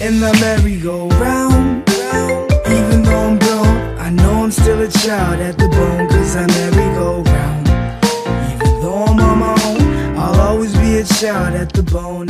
In 0.00 0.20
the 0.20 0.32
merry-go-round. 0.40 1.88
Even 2.66 3.02
though 3.02 3.16
I'm 3.16 3.38
grown 3.38 3.98
I 3.98 4.10
know 4.10 4.44
I'm 4.44 4.52
still 4.52 4.80
a 4.80 4.88
child 4.88 5.40
at 5.40 5.58
the 5.58 5.68
bone 5.68 6.08
Cause 6.08 6.36
I 6.36 6.46
merry-go-round. 6.46 7.68
Even 8.52 8.80
though 8.80 9.04
I'm 9.04 9.18
on 9.18 9.38
my 9.38 9.62
own 9.64 10.16
I'll 10.16 10.40
always 10.40 10.72
be 10.78 10.98
a 10.98 11.04
child 11.04 11.54
at 11.54 11.72
the 11.72 11.82
bone 11.82 12.28